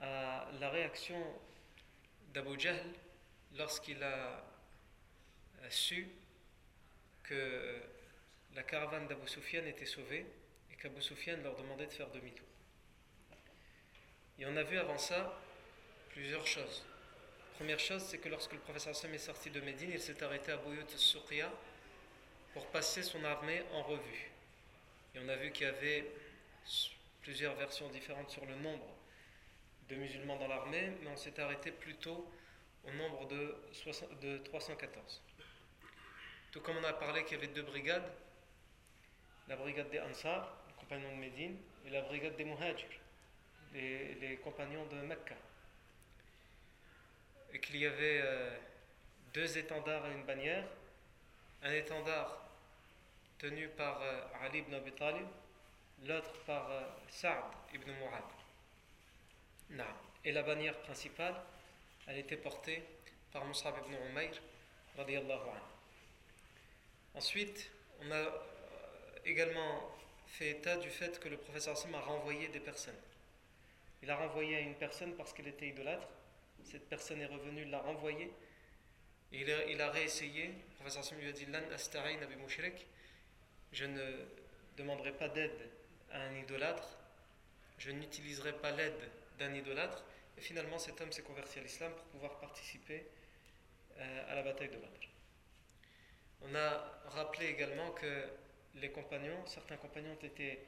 [0.00, 1.22] à la réaction
[2.32, 2.80] d'Abu Jahl
[3.56, 4.44] lorsqu'il a
[5.70, 6.08] su
[7.22, 7.82] que
[8.54, 10.26] la caravane d'Abu Sufyan était sauvée
[10.72, 12.46] et qu'Abu Sufyan leur demandait de faire demi-tour.
[14.38, 15.40] Et on a vu avant ça
[16.10, 16.84] plusieurs choses.
[17.56, 20.52] Première chose, c'est que lorsque le professeur Sam est sorti de Médine, il s'est arrêté
[20.52, 21.50] à Bouyout Suqiya
[22.52, 24.30] pour passer son armée en revue.
[25.14, 26.06] Et on a vu qu'il y avait
[27.22, 28.86] plusieurs versions différentes sur le nombre
[29.88, 32.30] de musulmans dans l'armée, mais on s'est arrêté plutôt
[32.84, 35.22] au nombre de, 60, de 314.
[36.52, 38.10] Tout comme on a parlé qu'il y avait deux brigades,
[39.48, 42.88] la brigade des Ansar, les compagnons de Médine, et la brigade des Muhajir,
[43.72, 45.36] les, compagnons de Mecca.
[47.52, 48.56] Et qu'il y avait euh,
[49.34, 50.64] deux étendards et une bannière,
[51.62, 52.48] un étendard
[53.38, 55.26] tenu par euh, Ali ibn Abi Talib,
[56.06, 57.44] l'autre par euh, Sa'd
[57.74, 58.35] ibn Mu'ad.
[60.24, 61.34] Et la bannière principale,
[62.06, 62.82] elle était portée
[63.32, 64.32] par Mus'ab ibn Umayr,
[64.96, 65.60] radiallahu anhu.
[67.14, 68.24] Ensuite, on a
[69.24, 72.98] également fait état du fait que le professeur Sam a renvoyé des personnes.
[74.02, 76.08] Il a renvoyé à une personne parce qu'elle était idolâtre.
[76.64, 78.32] Cette personne est revenue, l'a renvoyé.
[79.32, 80.46] Et il a, réessayé.
[80.48, 81.62] Le professeur Sam lui a dit Lan.
[83.72, 84.26] Je ne
[84.76, 85.70] demanderai pas d'aide
[86.12, 86.98] à un idolâtre.
[87.78, 90.04] Je n'utiliserai pas l'aide d'un idolâtre.
[90.36, 93.06] Et finalement, cet homme s'est converti à l'islam pour pouvoir participer
[93.98, 95.08] euh, à la bataille de Badr.
[96.42, 98.28] On a rappelé également que
[98.74, 100.60] les compagnons, certains compagnons ont été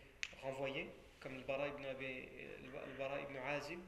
[0.42, 0.90] renvoyés,
[1.20, 2.28] comme le Bara ibn, Abi,
[2.62, 3.80] le Bara ibn Azib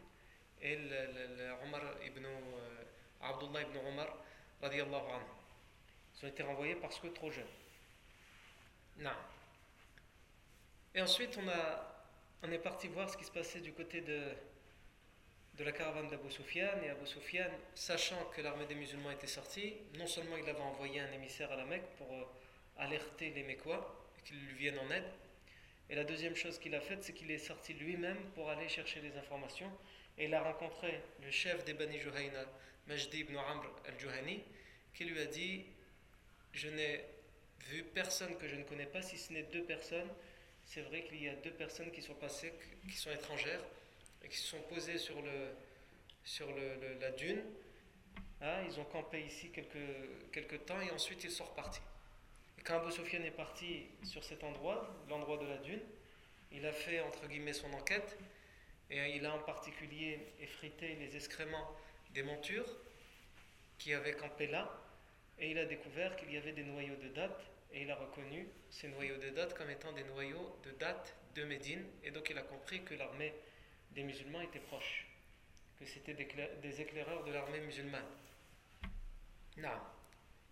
[0.61, 1.07] et le,
[1.39, 2.85] le, ibn euh,
[3.23, 4.15] Abdullah ibn Omar,
[4.61, 5.25] radiallahu anhu.
[6.15, 7.47] Ils ont été renvoyés parce que trop jeunes.
[8.99, 9.17] Non.
[10.95, 12.05] Et ensuite, on, a,
[12.43, 14.35] on est parti voir ce qui se passait du côté de,
[15.55, 16.83] de la caravane d'Abu Sufyan.
[16.85, 21.01] Et Abu Sufyan, sachant que l'armée des musulmans était sortie, non seulement il avait envoyé
[21.01, 22.25] un émissaire à la Mecque pour euh,
[22.79, 25.05] alerter les Mécois qu'ils lui viennent en aide.
[25.89, 29.01] Et la deuxième chose qu'il a faite, c'est qu'il est sorti lui-même pour aller chercher
[29.01, 29.71] les informations.
[30.19, 32.45] Et il a rencontré le chef des Bani Juhayna,
[32.87, 34.43] Majdi ibn Amr al-Juhani,
[34.95, 35.65] qui lui a dit
[36.53, 37.05] Je n'ai
[37.71, 40.09] vu personne que je ne connais pas, si ce n'est deux personnes.
[40.65, 42.53] C'est vrai qu'il y a deux personnes qui sont passées,
[42.89, 43.63] qui sont étrangères,
[44.25, 45.55] et qui se sont posées sur, le,
[46.25, 47.43] sur le, la dune.
[48.41, 49.77] Ah, ils ont campé ici quelques,
[50.33, 51.83] quelques temps et ensuite ils sont repartis.
[52.65, 55.81] Quand Abu Sufyan est parti sur cet endroit, l'endroit de la dune,
[56.53, 58.19] il a fait entre guillemets son enquête
[58.91, 61.71] et il a en particulier effrité les excréments
[62.13, 62.67] des montures
[63.79, 64.71] qui avaient campé là
[65.39, 68.49] et il a découvert qu'il y avait des noyaux de date et il a reconnu
[68.69, 72.39] ces noyaux de date comme étant des noyaux de date de Médine et donc il
[72.39, 73.33] a compris que l'armée
[73.93, 75.07] des musulmans était proche,
[75.79, 78.07] que c'était des éclaireurs de l'armée musulmane.
[79.57, 79.79] Non.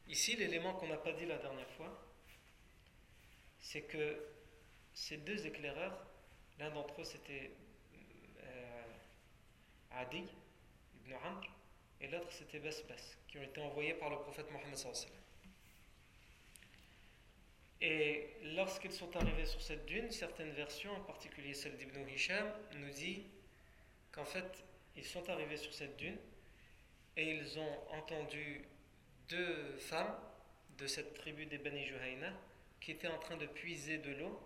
[0.09, 2.09] Ici, l'élément qu'on n'a pas dit la dernière fois,
[3.61, 4.25] c'est que
[4.93, 6.07] ces deux éclaireurs,
[6.59, 7.53] l'un d'entre eux c'était
[8.43, 8.83] euh,
[9.93, 10.25] Adi
[10.97, 11.47] ibn Amr
[12.01, 15.28] et l'autre c'était Basbas, qui ont été envoyés par le prophète Mohammed sallallahu.
[17.81, 22.47] Et lorsqu'ils sont arrivés sur cette dune, certaines versions, en particulier celle d'Ibn Hisham,
[22.77, 23.25] nous dit
[24.11, 24.65] qu'en fait,
[24.97, 26.19] ils sont arrivés sur cette dune
[27.17, 28.65] et ils ont entendu
[29.29, 30.17] deux femmes
[30.79, 32.33] de cette tribu des Bani Juhayna
[32.81, 34.41] qui étaient en train de puiser de l'eau,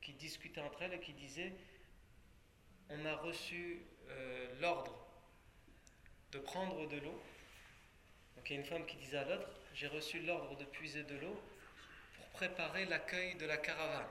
[0.00, 1.52] qui discutaient entre elles et qui disaient
[2.88, 5.06] On a reçu euh, l'ordre
[6.32, 7.22] de prendre de l'eau.
[8.36, 11.04] Donc il y a une femme qui disait à l'autre J'ai reçu l'ordre de puiser
[11.04, 11.40] de l'eau
[12.32, 14.06] préparer l'accueil de la caravane.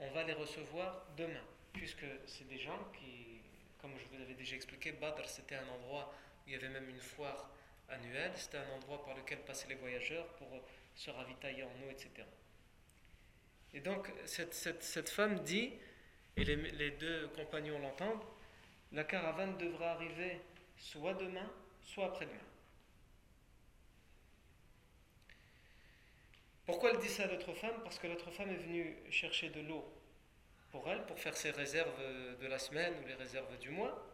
[0.00, 3.40] On va les recevoir demain, puisque c'est des gens qui,
[3.80, 6.88] comme je vous l'avais déjà expliqué, Badr c'était un endroit où il y avait même
[6.88, 7.50] une foire
[7.88, 10.48] annuelle, c'était un endroit par lequel passaient les voyageurs pour
[10.94, 12.10] se ravitailler en eau, etc.
[13.72, 15.72] Et donc cette, femme dit,
[16.36, 18.24] et les deux compagnons l'entendent,
[18.92, 20.40] la caravane devra arriver
[20.78, 21.50] soit demain,
[21.82, 22.53] soit après-demain.
[26.66, 27.74] Pourquoi elle dit ça à l'autre femme?
[27.82, 29.84] Parce que l'autre femme est venue chercher de l'eau
[30.70, 32.00] pour elle, pour faire ses réserves
[32.40, 34.04] de la semaine ou les réserves du mois.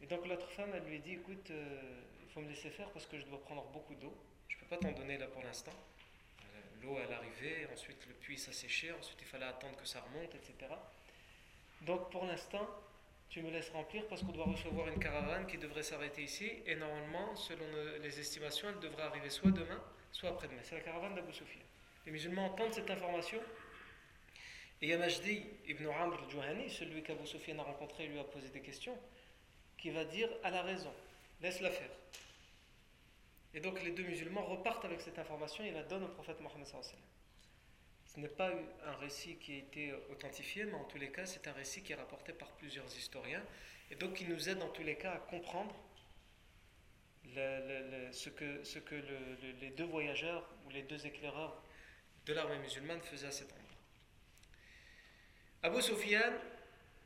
[0.00, 1.80] Et donc l'autre femme, elle lui dit, écoute, euh,
[2.22, 4.12] il faut me laisser faire parce que je dois prendre beaucoup d'eau.
[4.48, 5.72] Je ne peux pas t'en donner là pour l'instant.
[5.72, 6.46] Euh,
[6.82, 10.54] l'eau, elle arrivait, ensuite le puits s'asséchait, ensuite il fallait attendre que ça remonte, etc.
[11.82, 12.68] Donc pour l'instant,
[13.28, 16.50] tu me laisses remplir parce qu'on doit recevoir une caravane qui devrait s'arrêter ici.
[16.66, 17.64] Et normalement, selon
[18.00, 20.62] les estimations, elle devrait arriver soit demain, soit après-demain.
[20.62, 21.62] C'est la caravane d'Abu Sufyan.
[22.06, 23.40] Les musulmans entendent cette information.
[24.80, 28.98] Et Yamajdi ibn Amr al-Juhani, celui qu'Abu Sufyan a rencontré, lui a posé des questions,
[29.78, 30.92] qui va dire à la raison,
[31.40, 31.90] laisse-la faire.
[33.54, 36.66] Et donc les deux musulmans repartent avec cette information et la donnent au prophète Mohammed
[38.14, 38.50] ce n'est pas
[38.84, 41.92] un récit qui a été authentifié, mais en tous les cas, c'est un récit qui
[41.92, 43.42] est rapporté par plusieurs historiens,
[43.90, 45.74] et donc qui nous aide en tous les cas à comprendre
[47.24, 48.96] ce que, ce que
[49.60, 51.62] les deux voyageurs ou les deux éclaireurs
[52.26, 53.62] de l'armée musulmane faisaient à cet endroit.
[55.62, 56.32] Abu Sufyan,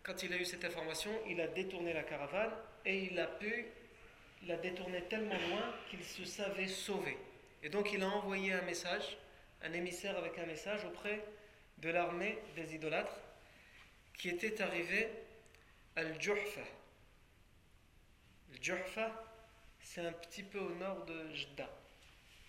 [0.03, 2.53] quand il a eu cette information, il a détourné la caravane
[2.85, 3.67] et il a pu
[4.47, 7.17] la détourner tellement loin qu'il se savait sauvé.
[7.63, 9.17] Et donc il a envoyé un message
[9.63, 11.25] un émissaire avec un message auprès
[11.79, 13.19] de l'armée des idolâtres
[14.17, 15.09] qui était arrivé
[15.97, 16.63] à Al-Juhfa.
[18.53, 19.25] Al-Juhfa,
[19.81, 21.71] c'est un petit peu au nord de Jeddah.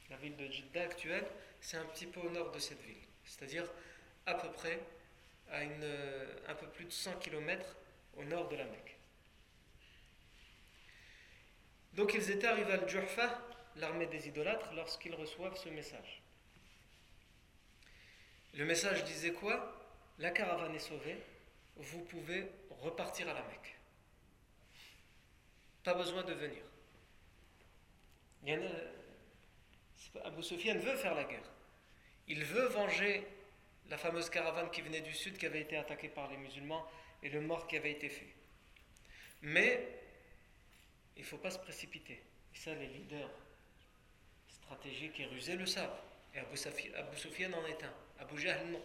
[0.09, 1.25] La ville de Jeddah actuelle,
[1.61, 2.95] c'est un petit peu au nord de cette ville.
[3.25, 3.65] C'est-à-dire
[4.25, 4.79] à peu près
[5.51, 5.85] à une,
[6.47, 7.75] un peu plus de 100 km
[8.17, 8.97] au nord de la Mecque.
[11.93, 13.41] Donc ils étaient arrivés à Al-Juhfa,
[13.77, 16.21] l'armée des idolâtres, lorsqu'ils reçoivent ce message.
[18.53, 19.73] Le message disait quoi?
[20.19, 21.17] La caravane est sauvée,
[21.75, 22.49] vous pouvez
[22.81, 23.77] repartir à la Mecque.
[25.83, 26.63] Pas besoin de venir.
[28.43, 28.69] Il y en a,
[30.25, 31.49] Abu Sufyan veut faire la guerre.
[32.27, 33.25] Il veut venger
[33.89, 36.85] la fameuse caravane qui venait du sud, qui avait été attaquée par les musulmans,
[37.23, 38.33] et le mort qui avait été fait.
[39.41, 39.87] Mais
[41.15, 42.21] il ne faut pas se précipiter.
[42.53, 43.29] Et ça, les leaders
[44.49, 45.99] stratégiques et rusés le savent.
[46.35, 46.57] Et Abu
[47.17, 47.93] Sufyan en est un.
[48.19, 48.81] Abu Jahl, non.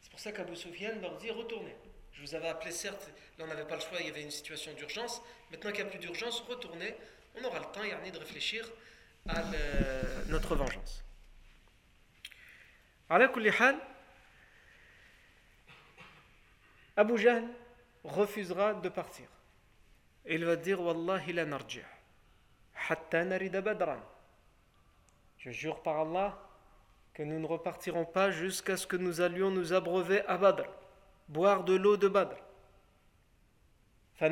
[0.00, 1.74] C'est pour ça qu'Abu Sufyan leur dit retournez.
[2.12, 4.30] Je vous avais appelé, certes, là on n'avait pas le choix, il y avait une
[4.30, 5.20] situation d'urgence.
[5.50, 6.94] Maintenant qu'il n'y a plus d'urgence, retournez.
[7.34, 8.66] On aura le temps, il y a de réfléchir
[9.28, 9.42] à
[10.28, 11.04] notre vengeance.
[16.96, 17.44] Abu Jahl
[18.04, 19.26] refusera de partir.
[20.28, 21.82] il va dire Wallahi la narji'
[22.88, 24.00] hatta narida badran.
[25.38, 26.38] Je jure par Allah
[27.14, 30.66] que nous ne repartirons pas jusqu'à ce que nous allions nous abreuver à Badr,
[31.28, 32.36] boire de l'eau de Badr.
[34.20, 34.30] Et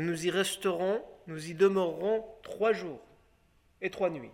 [0.00, 3.00] nous y resterons, nous y demeurerons trois jours
[3.80, 4.30] et trois nuits.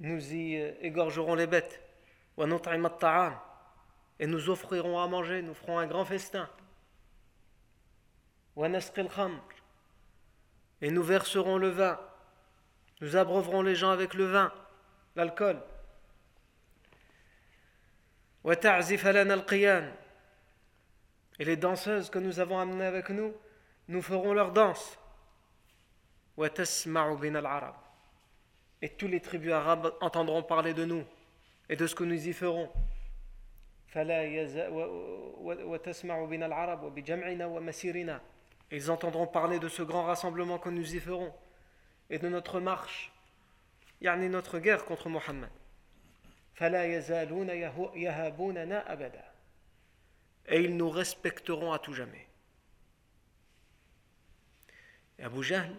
[0.00, 1.80] Nous y égorgerons les bêtes.
[4.18, 6.48] Et nous offrirons à manger, nous ferons un grand festin.
[10.80, 12.00] Et nous verserons le vin.
[13.00, 14.52] Nous abreuverons les gens avec le vin,
[15.16, 15.62] l'alcool.
[21.40, 23.32] Et les danseuses que nous avons amenées avec nous,
[23.88, 24.98] nous ferons leur danse.
[28.82, 31.02] Et tous les tribus arabes entendront parler de nous
[31.70, 32.68] et de ce que nous y ferons.
[38.70, 41.32] Ils entendront parler de ce grand rassemblement que nous y ferons
[42.10, 43.10] et de notre marche,
[44.02, 45.48] yani notre guerre contre Mohammed.
[50.48, 52.26] Et ils nous respecteront à tout jamais.
[55.18, 55.74] Et Abu Jahl,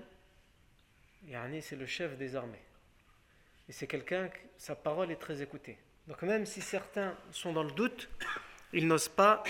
[1.61, 2.61] c'est le chef des armées.
[3.67, 5.77] Et c'est quelqu'un, sa parole est très écoutée.
[6.07, 8.09] Donc même si certains sont dans le doute,
[8.73, 9.43] ils n'osent pas,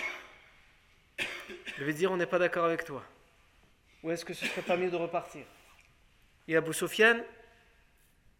[1.77, 3.03] vais dire on n'est pas d'accord avec toi.
[4.03, 5.45] Ou est-ce que ce serait pas mieux de repartir?
[6.47, 7.21] Et Abu Sufyan,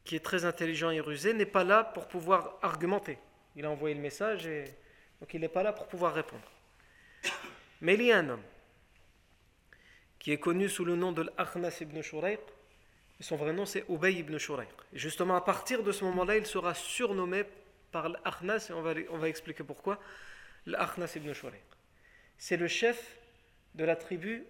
[0.03, 3.17] qui est très intelligent et rusé, n'est pas là pour pouvoir argumenter.
[3.55, 4.65] Il a envoyé le message et
[5.19, 6.49] donc il n'est pas là pour pouvoir répondre.
[7.81, 8.43] Mais il y a un homme
[10.19, 12.39] qui est connu sous le nom de l'Akhnas ibn Shurayq.
[13.19, 14.69] son vrai nom c'est Ubay ibn Shurayq.
[14.93, 17.43] Et justement à partir de ce moment-là, il sera surnommé
[17.91, 19.99] par l'Akhnas et on va, expliquer pourquoi.
[20.67, 21.63] L'Akhnas ibn Shurayq.
[22.37, 23.17] C'est le chef
[23.73, 24.43] de la tribu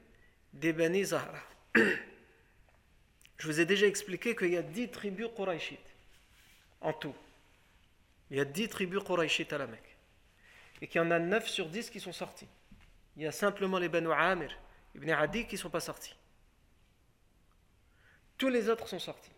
[0.51, 1.39] des Bani Zahra.
[1.73, 5.79] Je vous ai déjà expliqué qu'il y a dix tribus Quraishites
[6.81, 7.15] en tout.
[8.29, 9.95] Il y a dix tribus Quraishites à la Mecque.
[10.81, 12.47] Et qu'il y en a neuf sur dix qui sont sortis.
[13.15, 14.55] Il y a simplement les Banu Amir,
[14.95, 16.15] Ibn Adi qui ne sont pas sortis.
[18.37, 19.31] Tous les autres sont sortis.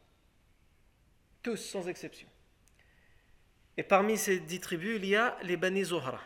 [1.41, 2.27] Tous, sans exception.
[3.75, 6.21] Et parmi ces dix tribus, il y a les Bani Zohra.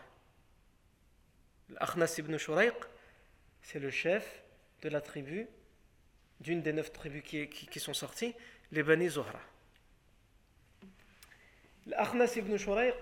[1.70, 2.76] L'Akhnas ibn Shurayq,
[3.62, 4.44] c'est le chef
[4.82, 5.48] de la tribu,
[6.40, 8.36] d'une des neuf tribus qui, sont sorties,
[8.72, 9.40] les Bani Zohra.
[11.88, 12.96] L'Akhnas ibn Shurayq,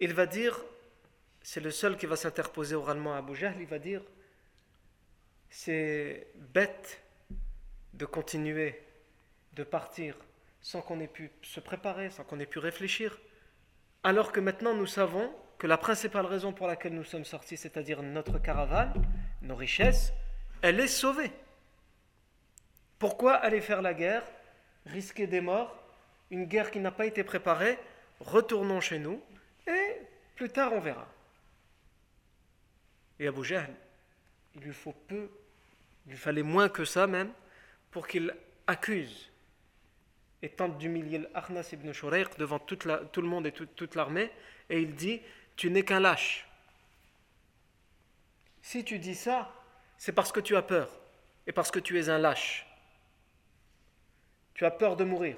[0.00, 0.62] il va dire,
[1.42, 4.02] c'est le seul qui va s'interposer oralement à Abu il va dire
[5.50, 7.02] c'est bête
[7.92, 8.80] de continuer
[9.52, 10.16] de partir
[10.62, 13.18] sans qu'on ait pu se préparer, sans qu'on ait pu réfléchir,
[14.02, 18.02] alors que maintenant nous savons que la principale raison pour laquelle nous sommes sortis, c'est-à-dire
[18.02, 18.94] notre caravane,
[19.42, 20.12] nos richesses,
[20.62, 21.32] elle est sauvée.
[22.98, 24.24] Pourquoi aller faire la guerre,
[24.86, 25.76] risquer des morts,
[26.30, 27.78] une guerre qui n'a pas été préparée?
[28.20, 29.20] Retournons chez nous
[29.66, 29.96] et
[30.36, 31.06] plus tard on verra.
[33.18, 33.72] Et Abu Jahl,
[34.54, 35.30] il lui faut peu,
[36.06, 37.32] il lui fallait moins que ça même,
[37.90, 38.34] pour qu'il
[38.66, 39.30] accuse
[40.42, 44.30] et tente d'humilier l'Arnas ibn Shurayq devant tout le monde et toute l'armée,
[44.68, 45.20] et il dit
[45.56, 46.48] Tu n'es qu'un lâche.
[48.60, 49.52] Si tu dis ça,
[49.98, 50.88] c'est parce que tu as peur
[51.46, 52.66] et parce que tu es un lâche.
[54.54, 55.36] Tu as peur de mourir.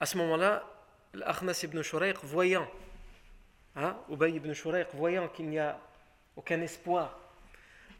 [0.00, 0.68] À ce moment-là,
[1.14, 2.68] l'Arnas ibn Shurayq, voyant,
[3.76, 5.78] hein, Ubay ibn Shurayq, voyant qu'il n'y a
[6.36, 7.18] aucun espoir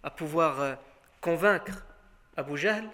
[0.02, 0.74] à pouvoir euh,
[1.20, 1.84] convaincre
[2.36, 2.88] Abu Jahl,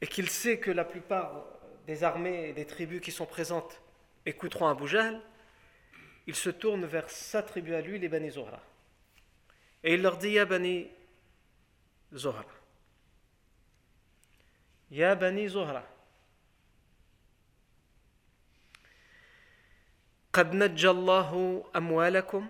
[0.00, 1.44] et qu'il sait que la plupart
[1.86, 3.80] des armées et des tribus qui sont présentes
[4.26, 5.20] écouteront Abu Jahl,
[6.26, 8.60] il se tourne vers sa tribu à lui, les Bani Zohra.
[9.82, 10.88] Et il leur dit Ya Bani
[12.14, 12.44] Zohra.
[14.90, 15.84] Ya Bani Zohra.
[20.32, 22.48] قد نجى الله أموالكم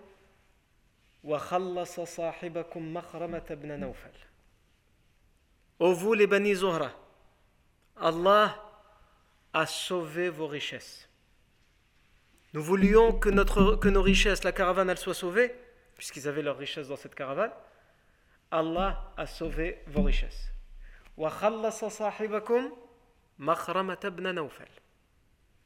[1.25, 4.13] وخلص صاحبكم مخرمة بن نوفل
[5.79, 6.93] Ô vous les Bani Zohra,
[7.97, 8.55] Allah
[9.53, 11.09] a sauvé vos richesses.
[12.53, 15.53] Nous voulions que, notre, que nos richesses, la caravane, elle soit sauvée,
[15.97, 17.51] puisqu'ils avaient leurs richesses dans cette caravane.
[18.53, 20.53] Allah a sauvé vos richesses.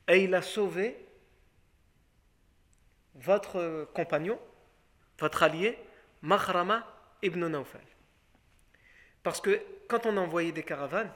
[0.09, 1.06] Et il a sauvé
[3.21, 4.39] votre compagnon,
[5.19, 5.79] votre allié,
[6.23, 6.87] Mahrama
[7.23, 7.81] ibn Nawfal.
[9.23, 11.11] Parce que quand on envoyait des caravanes,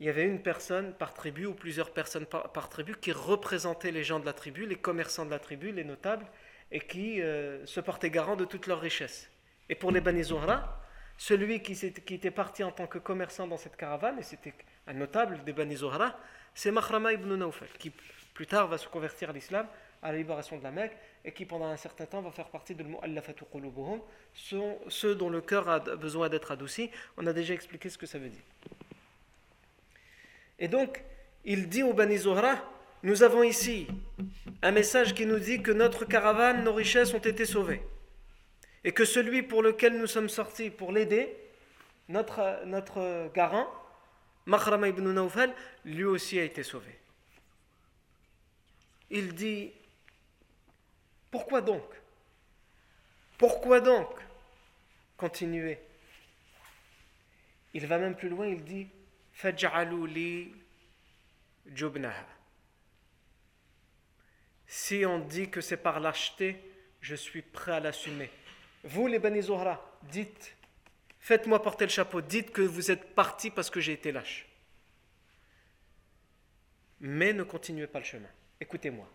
[0.00, 4.02] il y avait une personne par tribu ou plusieurs personnes par, tribu qui représentaient les
[4.02, 6.26] gens de la tribu, les commerçants de la tribu, les notables,
[6.72, 9.30] et qui euh, se portaient garant de toutes leurs richesses.
[9.68, 10.82] Et pour les Bani Zohra,
[11.16, 14.54] celui qui, était parti en tant que commerçant dans cette caravane, et c'était
[14.86, 16.18] un notable des Bani Zohra,
[16.54, 17.92] c'est Mahrama ibn Nawfal, qui
[18.34, 19.66] plus tard va se convertir à l'islam
[20.04, 22.74] à la libération de la Mecque et qui pendant un certain temps va faire partie
[22.74, 24.00] de l'Mu'allafatu Qulubuhum,
[24.88, 26.90] ceux dont le cœur a besoin d'être adouci.
[27.16, 28.42] On a déjà expliqué ce que ça veut dire.
[30.58, 31.02] Et donc,
[31.44, 32.56] il dit au Bani Zohra,
[33.02, 33.88] nous avons ici
[34.62, 37.82] un message qui nous dit que notre caravane, nos richesses ont été sauvées.
[38.84, 41.34] Et que celui pour lequel nous sommes sortis pour l'aider,
[42.10, 43.66] notre, notre garant,
[44.44, 45.54] Mahrama ibn Nawfal,
[45.86, 46.94] lui aussi a été sauvé.
[49.10, 49.72] Il dit,
[51.34, 51.82] pourquoi donc?
[53.38, 54.08] Pourquoi donc
[55.16, 55.80] continuer?
[57.72, 58.88] Il va même plus loin, il dit,
[64.68, 66.56] si on dit que c'est par lâcheté,
[67.00, 68.30] je suis prêt à l'assumer.
[68.84, 69.40] Vous, les Bani
[70.04, 70.54] dites,
[71.18, 74.46] faites-moi porter le chapeau, dites que vous êtes partis parce que j'ai été lâche.
[77.00, 78.30] Mais ne continuez pas le chemin.
[78.60, 79.10] Écoutez-moi.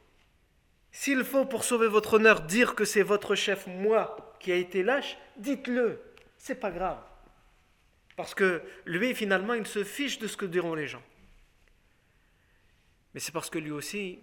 [0.92, 4.84] S'il faut, pour sauver votre honneur, dire que c'est votre chef, moi, qui a été
[4.84, 6.02] lâche, dites-le.
[6.38, 7.00] C'est pas grave.
[8.16, 11.04] Parce que lui, finalement, il se fiche de ce que diront les gens.
[13.14, 14.20] Mais c'est parce que lui aussi,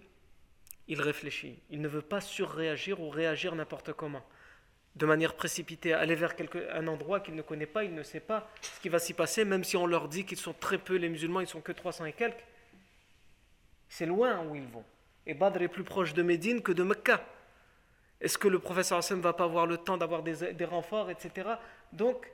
[0.87, 1.59] il réfléchit.
[1.69, 4.23] Il ne veut pas surréagir ou réagir n'importe comment.
[4.97, 6.33] de manière précipitée, aller vers
[6.73, 9.45] un endroit qu'il ne connaît pas, il ne sait pas ce qui va s'y passer,
[9.45, 12.05] même si on leur dit qu'ils sont très peu, les musulmans, ils sont que 300
[12.05, 12.43] et quelques.
[13.89, 14.83] C'est loin où ils vont.
[15.27, 17.23] Et Badr est plus proche de Médine que de Mecca.
[18.21, 21.11] Est-ce que le professeur Hassan ne va pas avoir le temps d'avoir des, des, renforts,
[21.11, 21.49] etc.
[21.91, 22.31] Donc,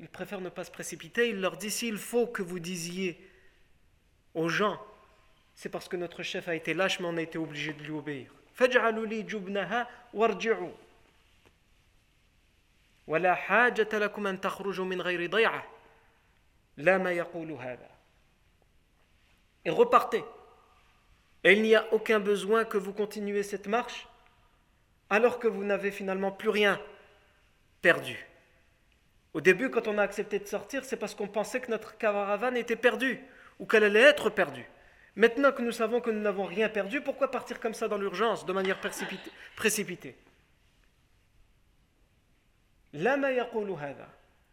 [0.00, 1.28] il préfère ne pas se précipiter.
[1.28, 3.20] Il leur dit s'il faut que vous disiez
[4.32, 4.80] aux gens,
[5.56, 7.90] c'est parce que notre chef a été lâche, mais on a été obligé de lui
[7.90, 8.30] obéir.
[19.64, 20.22] Et repartez.
[21.44, 24.08] Et il n'y a aucun besoin que vous continuez cette marche
[25.10, 26.80] alors que vous n'avez finalement plus rien
[27.82, 28.26] perdu.
[29.34, 32.56] Au début, quand on a accepté de sortir, c'est parce qu'on pensait que notre caravane
[32.56, 33.22] était perdue
[33.58, 34.66] ou qu'elle allait être perdue.
[35.14, 38.44] Maintenant que nous savons que nous n'avons rien perdu, pourquoi partir comme ça dans l'urgence,
[38.44, 40.16] de manière précipitée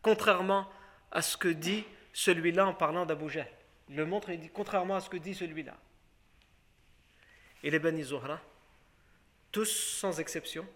[0.02, 0.70] Contrairement
[1.12, 3.26] à ce que dit celui-là en parlant d'Abu
[3.90, 5.76] le montre et dit contrairement à ce que dit celui-là.
[7.64, 8.42] Et les Bani Zohra,
[9.52, 10.68] tous sans exception,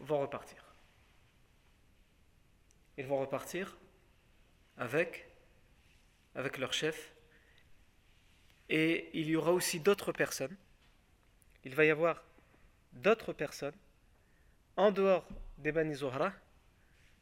[0.00, 0.64] vont repartir.
[2.96, 3.76] Ils vont repartir
[4.76, 5.28] avec,
[6.34, 7.12] avec leur chef.
[8.68, 10.56] Et il y aura aussi d'autres personnes.
[11.64, 12.22] Il va y avoir
[12.92, 13.76] d'autres personnes
[14.76, 16.32] en dehors des Bani Zohra,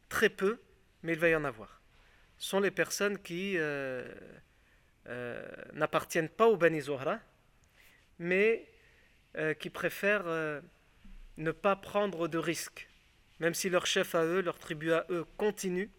[0.09, 0.61] très peu,
[1.03, 1.81] mais il va y en avoir.
[2.39, 4.07] Ce sont les personnes qui euh,
[5.07, 7.19] euh, n'appartiennent pas aux Bani Zohra,
[8.19, 8.67] mais
[9.37, 10.63] euh, qui préfèrent
[11.37, 12.89] ne pas prendre de risques.
[13.41, 15.91] Même si leur chef à eux, leur tribu à eux continue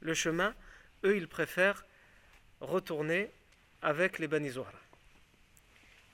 [0.00, 0.54] le chemin,
[1.04, 1.84] eux, ils préfèrent
[2.60, 3.30] retourner
[3.82, 4.72] avec les Bani Zohra.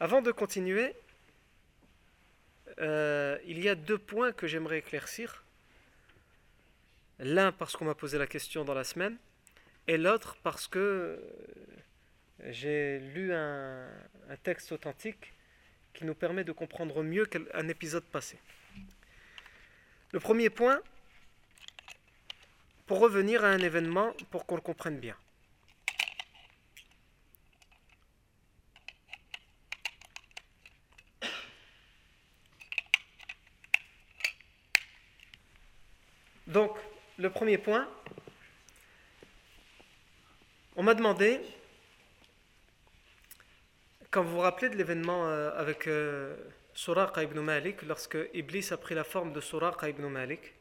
[0.00, 0.94] Avant de continuer,
[2.78, 5.44] il y a deux points que j'aimerais éclaircir.
[7.20, 9.18] L'un parce qu'on m'a posé la question dans la semaine,
[9.88, 11.18] et l'autre parce que euh,
[12.46, 13.88] j'ai lu un,
[14.42, 15.32] texte authentique
[15.94, 18.38] qui nous permet de comprendre mieux qu'un épisode passé.
[20.12, 20.80] Le premier point,
[22.86, 25.16] pour revenir à un événement pour qu'on le comprenne bien.
[36.46, 36.78] Donc,
[37.18, 37.86] le premier point,
[40.76, 41.42] on m'a demandé,
[44.10, 46.36] quand vous vous rappelez de l'événement euh, avec euh,
[46.74, 50.54] Suraqa ibn Malik, lorsque Iblis a pris la forme de Suraqa ibn Malik,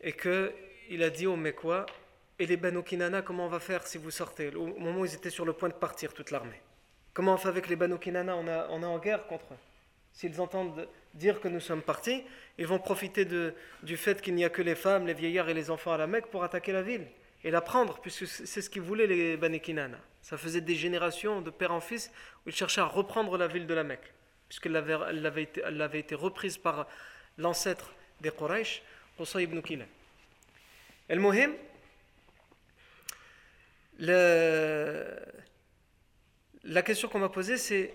[0.00, 1.86] et qu'il a dit aux Mekwa,
[2.38, 4.54] et les Banu Kinana, comment on va faire si vous sortez?
[4.54, 6.60] Au moment où ils étaient sur le point de partir, toute l'armée.
[7.12, 8.36] Comment on fait avec les Banu Kinana?
[8.36, 9.58] On, on est en guerre contre eux.
[10.12, 12.24] S'ils entendent dire que nous sommes partis,
[12.58, 15.54] ils vont profiter de, du fait qu'il n'y a que les femmes, les vieillards et
[15.54, 17.06] les enfants à la Mecque pour attaquer la ville
[17.44, 19.98] et la prendre, puisque c'est ce qu'ils voulaient les Bani Kinana.
[20.22, 22.10] Ça faisait des générations de père en fils
[22.44, 24.14] où ils cherchaient à reprendre la ville de la Mecque,
[24.48, 26.88] puisqu'elle avait, elle avait, été, elle avait été reprise par
[27.36, 28.82] l'ancêtre des Quraysh,
[29.18, 29.84] Qusay ibn Kilan.
[31.06, 31.52] El Mohim,
[33.98, 35.20] la
[36.82, 37.94] question qu'on m'a posée, c'est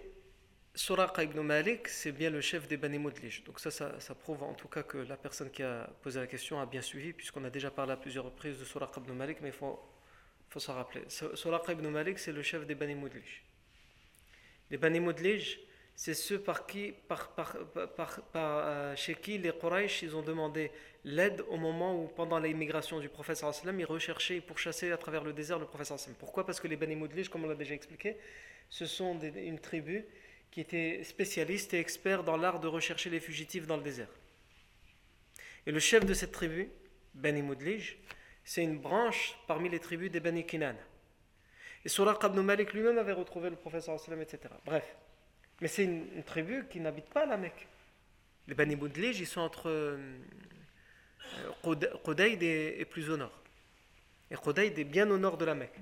[0.79, 3.43] Suraqa ibn Malik, c'est bien le chef des Bani Mudlij.
[3.43, 6.57] Donc ça, ça, prouve en tout cas que la personne qui a posé la question
[6.61, 9.49] a bien suivi, puisqu'on a déjà parlé à plusieurs reprises de Suraqa ibn Malik, mais
[9.49, 9.77] il faut,
[10.47, 11.01] faut s'en rappeler.
[11.09, 13.43] Suraqa ibn Malik, c'est le chef des Bani Mudlij.
[14.71, 15.59] Les Bani Mudlij,
[15.97, 17.57] c'est ceux par qui, par, par,
[17.91, 20.71] par, euh, chez qui les Quraysh ils ont demandé
[21.03, 25.25] l'aide au moment où, pendant l'immigration du prophète sallam, ils recherchaient et pourchassaient à travers
[25.25, 26.15] le désert le prophète sallam.
[26.17, 26.45] Pourquoi?
[26.45, 28.15] Parce que les Bani Mudlij, comme on l'a déjà expliqué,
[28.69, 30.05] ce sont une tribu
[30.51, 34.09] qui était spécialiste et expert dans l'art de rechercher les fugitifs dans le désert.
[35.65, 36.69] Et le chef de cette tribu,
[37.13, 37.97] Bani Mudlij,
[38.43, 40.75] c'est une branche parmi les tribus des Bani Kinan.
[41.85, 44.39] Et Suraq ibn Malik lui-même avait retrouvé le professeur etc.
[44.65, 44.95] Bref.
[45.61, 47.67] Mais c'est une, tribu qui n'habite pas la Mecque.
[48.47, 50.17] Les Bani Mudlij, ils sont entre euh,
[51.65, 53.43] et, plus au nord.
[54.31, 55.79] Et Qudayd est bien au nord de la Mecque.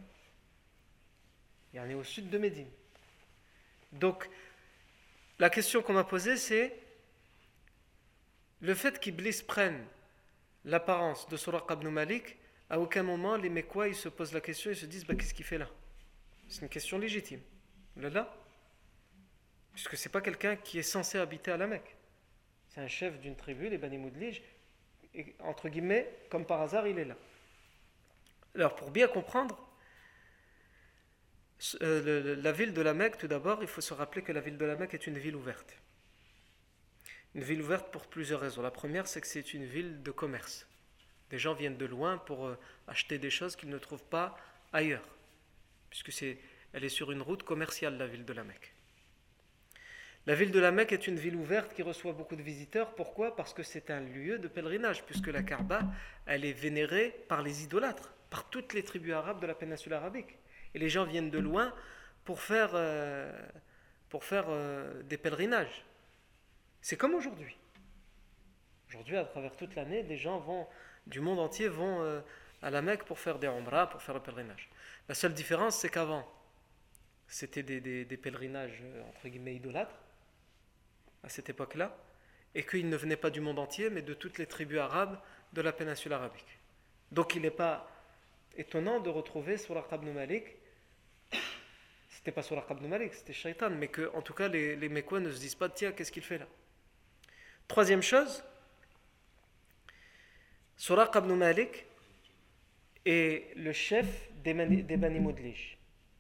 [1.74, 2.70] Il y en est au sud de Médine.
[3.92, 4.30] Donc,
[5.40, 6.76] la question qu'on m'a posée, c'est
[8.62, 9.86] le fait qu'Iblis prenne
[10.66, 12.38] l'apparence de Suraq ibn Malik,
[12.70, 15.34] à aucun moment les Mekwa ils se posent la question et se disent bah, qu'est-ce
[15.34, 15.70] qu'il fait là?
[16.50, 17.42] C'est une question légitime.
[17.98, 18.34] Là,
[19.74, 21.96] puisque c'est pas quelqu'un qui est censé habiter à la Mecque.
[22.70, 24.00] C'est un chef d'une tribu, les Bani
[25.14, 27.16] et entre guillemets, comme par hasard, il est là.
[28.56, 29.58] Alors, pour bien comprendre,
[31.82, 34.58] euh, la ville de la Mecque, tout d'abord, il faut se rappeler que la ville
[34.58, 35.76] de la Mecque est une ville ouverte.
[37.36, 38.62] Une ville ouverte pour plusieurs raisons.
[38.62, 40.68] La première, c'est que c'est une ville de commerce.
[41.30, 44.38] Des gens viennent de loin pour euh, acheter des choses qu'ils ne trouvent pas
[44.72, 45.08] ailleurs,
[45.90, 46.38] puisque c'est,
[46.74, 48.74] elle est sur une route commerciale, la ville de la Mecque.
[50.28, 52.94] La ville de la Mecque est une ville ouverte qui reçoit beaucoup de visiteurs.
[52.96, 53.36] Pourquoi?
[53.36, 55.82] Parce que c'est un lieu de pèlerinage, puisque la Kaaba,
[56.26, 60.38] elle est vénérée par les idolâtres, par toutes les tribus arabes de la péninsule arabique.
[60.74, 61.74] Et les gens viennent de loin
[62.26, 63.32] pour faire, euh,
[64.10, 65.86] pour faire euh, des pèlerinages.
[66.82, 67.58] C'est comme aujourd'hui.
[68.90, 70.68] Aujourd'hui, à travers toute l'année, des gens vont,
[71.08, 72.22] du monde entier vont euh,
[72.62, 74.70] à la Mecque pour faire des umrah, pour faire le pèlerinage.
[75.10, 76.28] La seule différence, c'est qu'avant,
[77.28, 80.00] c'était des, des pèlerinages, entre guillemets, idolâtres
[81.24, 81.98] à cette époque-là,
[82.56, 85.20] et qu'il ne venait pas du monde entier, mais de toutes les tribus arabes
[85.54, 86.60] de la péninsule arabique.
[87.12, 87.90] Donc il n'est pas
[88.58, 90.57] étonnant de retrouver sur ibn Malik,
[92.28, 95.22] c'était pas sur ibn Malik, c'était Shaitan, mais que en tout cas les, les Mécois
[95.22, 96.46] ne se disent pas tiens, qu'est-ce qu'il fait là?
[97.70, 98.44] Troisième chose,
[100.76, 101.86] Suraq ibn Malik
[103.06, 105.78] est le chef des, Moudlish.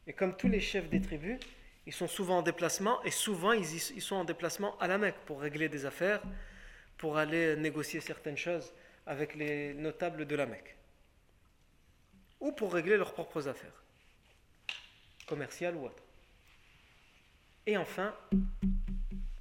[0.07, 1.41] Et comme tous les chefs des tribus,
[1.85, 5.19] ils sont souvent en déplacement et souvent ils, ils, sont en déplacement à la Mecque
[5.25, 6.21] pour régler des affaires,
[6.97, 8.71] pour aller négocier certaines choses
[9.05, 10.77] avec les notables de la Mecque.
[12.39, 13.83] Ou pour régler leurs propres affaires,
[15.27, 16.03] commerciales ou autres.
[17.65, 18.15] Et enfin,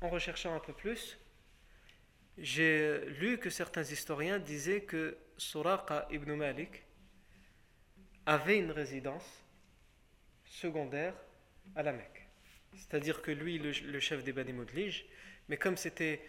[0.01, 1.19] en recherchant un peu plus,
[2.39, 6.83] j'ai lu que certains historiens disaient que Suraqa ibn Malik
[8.27, 9.45] avait une résidence
[10.45, 11.15] secondaire
[11.75, 12.27] à la Mecque.
[12.75, 14.53] C'est-à-dire que lui, le, chef des Bani
[15.49, 16.21] mais comme c'était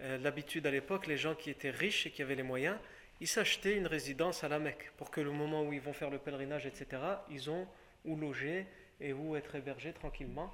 [0.00, 2.78] euh, l'habitude à l'époque, les gens qui étaient riches et qui avaient les moyens,
[3.20, 6.10] ils s'achetaient une résidence à la Mecque pour que le moment où ils vont faire
[6.10, 7.68] le pèlerinage, etc., ils ont
[8.04, 8.66] où loger
[9.02, 10.52] et où être hébergés tranquillement,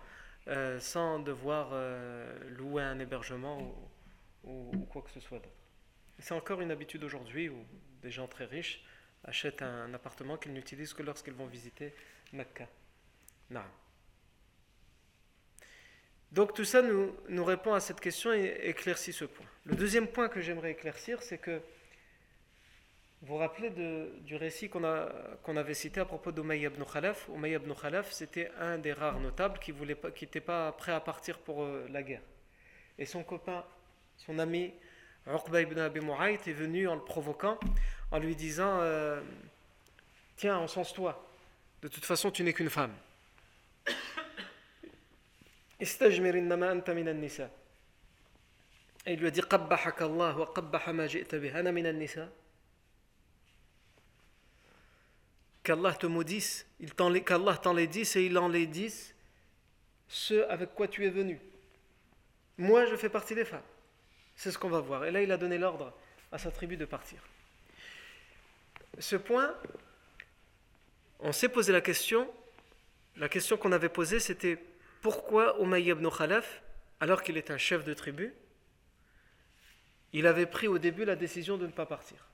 [0.48, 3.74] euh, sans devoir euh, louer un hébergement
[4.44, 5.50] ou, quoi que ce soit d'autre.
[6.18, 7.58] C'est encore une habitude aujourd'hui où
[8.02, 8.82] des gens très riches
[9.24, 11.94] achètent un, appartement qu'ils n'utilisent que lorsqu'ils vont visiter
[12.32, 12.66] Mecca.
[13.50, 13.62] Non.
[16.32, 19.46] Donc tout ça nous, nous, répond à cette question et éclaircit ce point.
[19.64, 21.60] Le deuxième point que j'aimerais éclaircir, c'est que
[23.22, 27.28] vous vous rappelez du récit qu'on avait cité à propos d'Umayy ibn Khalaf?
[27.28, 31.64] Umayy ibn Khalaf, c'était un des rares notables qui n'était pas, prêt à partir pour
[31.64, 32.22] euh, la guerre.
[32.96, 33.64] Et son copain,
[34.18, 34.72] son ami
[35.26, 37.58] Uqba ibn Abi Mu'ayt est venu en le provoquant,
[38.12, 39.20] en lui disant euh,
[40.36, 41.20] Tiens, encense-toi,
[41.82, 42.94] de toute façon tu n'es qu'une femme.
[45.80, 45.84] Et
[49.06, 49.40] il lui a dit
[55.68, 56.66] Qu'Allah te maudisse,
[57.26, 59.14] qu'Allah t'en les dise et il en les dise
[60.08, 61.38] ce avec quoi tu es venu.
[62.56, 63.60] Moi, je fais partie des femmes.
[64.34, 65.04] C'est ce qu'on va voir.
[65.04, 65.92] Et là, il a donné l'ordre
[66.32, 67.22] à sa tribu de partir.
[68.98, 69.54] Ce point,
[71.20, 72.26] on s'est posé la question.
[73.16, 74.58] La question qu'on avait posée, c'était
[75.02, 76.62] pourquoi Umayy ibn Khalaf,
[76.98, 78.32] alors qu'il est un chef de tribu,
[80.14, 82.24] il avait pris au début la décision de ne pas partir.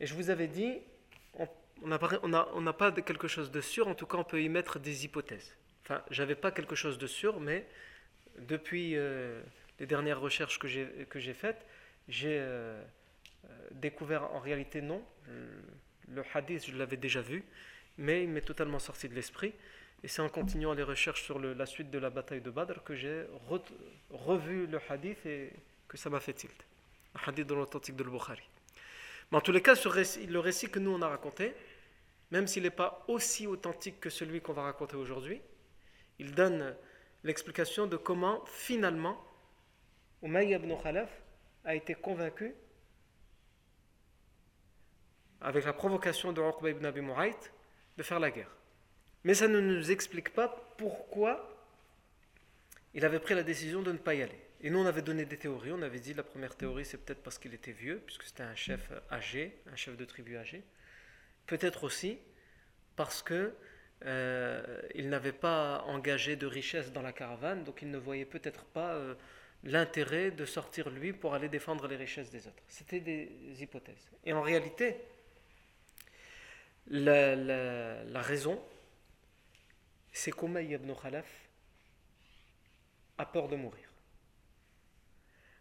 [0.00, 0.82] Et je vous avais dit,
[1.82, 5.04] on n'a pas quelque chose de sûr, en tout cas on peut y mettre des
[5.04, 5.56] hypothèses.
[5.84, 7.66] Enfin, j'avais pas quelque chose de sûr, mais
[8.38, 9.42] depuis euh,
[9.80, 11.66] les dernières recherches que j'ai faites,
[12.08, 12.80] j'ai euh,
[13.44, 15.02] euh, découvert en réalité non.
[16.08, 17.44] Le hadith, je l'avais déjà vu,
[17.96, 19.54] mais il m'est totalement sorti de l'esprit.
[20.04, 22.94] Et c'est en continuant les recherches sur la suite de la bataille de Badr que
[22.94, 23.24] j'ai
[24.10, 25.50] revu le hadith et
[25.86, 26.66] que ça m'a fait tilt.
[27.14, 28.42] Le hadith de l'authentique de l'Bukhari.
[29.30, 31.54] Mais en tous les cas, le récit que nous on a raconté,
[32.32, 35.42] même s'il n'est pas aussi authentique que celui qu'on va raconter aujourd'hui,
[36.18, 36.74] il donne
[37.24, 39.22] l'explication de comment finalement
[40.22, 41.10] Umayy ibn Khalaf
[41.64, 42.54] a été convaincu
[45.42, 47.52] avec la provocation de Uqba ibn Abi Mu'ayt
[47.98, 48.56] de faire la guerre.
[49.24, 51.54] Mais ça ne nous explique pas pourquoi
[52.94, 54.38] il avait pris la décision de ne pas y aller.
[54.62, 55.72] Et nous, on avait donné des théories.
[55.72, 58.54] On avait dit la première théorie, c'est peut-être parce qu'il était vieux, puisque c'était un
[58.54, 60.62] chef âgé, un chef de tribu âgé.
[61.46, 62.18] Peut-être aussi
[62.96, 63.54] parce que
[64.04, 68.64] euh, il n'avait pas engagé de richesse dans la caravane, donc il ne voyait peut-être
[68.64, 69.14] pas euh,
[69.64, 72.62] l'intérêt de sortir lui pour aller défendre les richesses des autres.
[72.68, 74.10] C'était des hypothèses.
[74.24, 74.96] Et en réalité,
[76.88, 78.60] la, raison,
[80.10, 81.48] c'est qu'Umayy ibn Khalaf
[83.18, 83.88] a peur de mourir.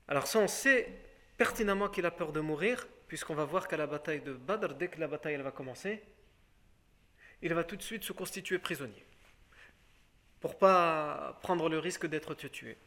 [0.07, 0.87] Alors ça, on sait
[1.37, 4.88] pertinemment qu'il a peur de mourir, puisqu'on va voir qu'à la bataille de Badr, dès
[4.88, 6.02] que la bataille va commencer,
[7.41, 9.06] il va tout de suite se constituer prisonnier,
[10.39, 12.78] pour pas prendre le risque d'être tué.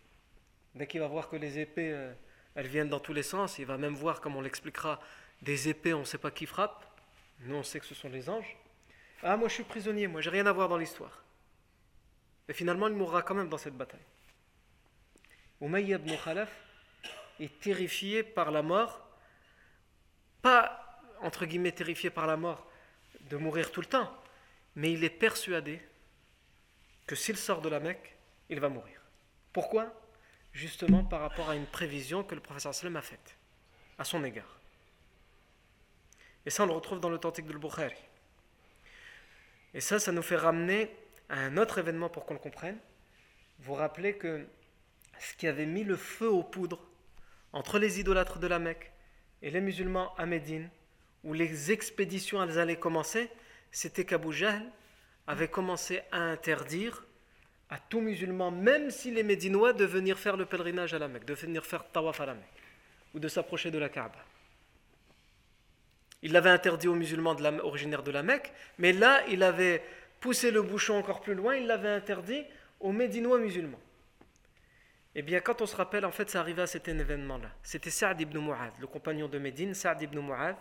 [0.74, 2.14] Dès qu'il va voir que les épées euh,
[2.54, 3.58] elles viennent dans tous les sens.
[3.58, 4.98] Il va même voir, comme on l'expliquera,
[5.42, 6.86] des épées, on ne sait pas qui frappe.
[7.40, 8.56] Nous, on sait que ce sont les anges.
[9.22, 11.22] Ah, moi je suis prisonnier, moi j'ai rien à voir dans l'histoire.
[12.48, 14.06] Et finalement, il mourra quand même dans cette bataille.
[15.60, 16.50] Umayya ibn Khalaf
[17.40, 19.03] est terrifié par la mort,
[20.44, 22.70] pas entre guillemets terrifié par la mort
[23.30, 24.14] de mourir tout le temps,
[24.76, 25.80] mais il est persuadé
[27.06, 28.14] que s'il sort de la Mecque,
[28.50, 29.00] il va mourir.
[29.54, 29.90] Pourquoi?
[30.52, 33.38] Justement par rapport à une prévision que le professeur sallam a faite
[33.96, 34.60] à son égard.
[36.44, 37.96] Et ça, on le retrouve dans l'authentique de l'Bukhari.
[39.72, 40.94] Et ça, ça nous fait ramener
[41.30, 42.78] à un autre événement pour qu'on le comprenne.
[43.60, 44.46] Vous rappelez que
[45.18, 46.86] ce qui avait mis le feu aux poudres
[47.54, 48.92] entre les idolâtres de la Mecque
[49.44, 50.70] et les musulmans à Médine,
[51.22, 53.28] où les expéditions allaient commencer,
[53.70, 54.62] c'était qu'Abu Jahl
[55.26, 57.04] avait commencé à interdire
[57.68, 61.26] à tout musulman, même si les Médinois, de venir faire le pèlerinage à la Mecque,
[61.26, 62.62] de venir faire tawaf à la Mecque,
[63.14, 64.24] ou de s'approcher de la Kaaba.
[66.22, 69.82] Il l'avait interdit aux musulmans originaires de la Mecque, mais là, il avait
[70.20, 72.44] poussé le bouchon encore plus loin, il l'avait interdit
[72.80, 73.80] aux Médinois musulmans.
[75.16, 77.50] Eh bien, quand on se rappelle, en fait, ça arrivait à cet événement-là.
[77.62, 80.56] C'était Saad ibn Mu'ad, le compagnon de Médine, Saad ibn Mu'ad.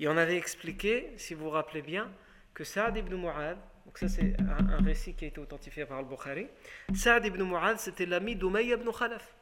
[0.00, 2.10] Et on avait expliqué, si vous vous rappelez bien,
[2.54, 6.48] que Saad ibn Mu'ad, donc ça c'est un, récit qui a été authentifié par Al-Bukhari,
[6.94, 9.34] Saad ibn Mu'ad, c'était l'ami d'Umayya ibn Khalaf,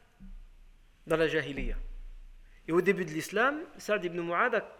[1.07, 1.75] dans la Jahiliya.
[2.67, 4.77] Et au début de l'islam, Saad ibn Mu'ad a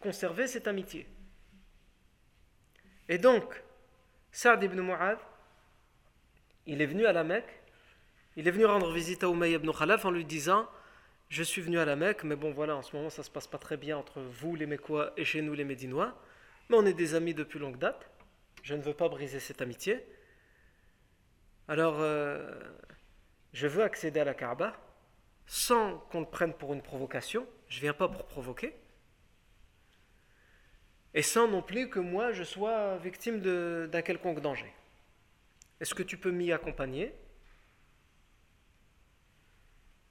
[0.00, 1.06] conserver cette amitié.
[3.08, 3.62] Et donc,
[4.32, 5.18] Saad ibn Mu'ad,
[6.66, 7.57] il est venu à la Mecque,
[8.38, 10.68] il est venu rendre visite à Umayy ibn Khalaf en lui disant
[11.28, 13.48] Je suis venu à la Mecque, mais bon voilà, en ce moment ça se passe
[13.48, 16.16] pas très bien entre vous les Mecquois et chez nous les Médinois,
[16.70, 18.08] mais on est des amis depuis longue date,
[18.62, 20.06] je ne veux pas briser cette amitié.
[21.66, 22.48] Alors, euh,
[23.52, 24.72] je veux accéder à la Kaaba
[25.46, 28.72] sans qu'on le prenne pour une provocation, je viens pas pour provoquer.
[31.12, 34.72] Et sans non plus que moi je sois victime d'un quelconque danger.
[35.80, 37.12] Est-ce que tu peux m'y accompagner?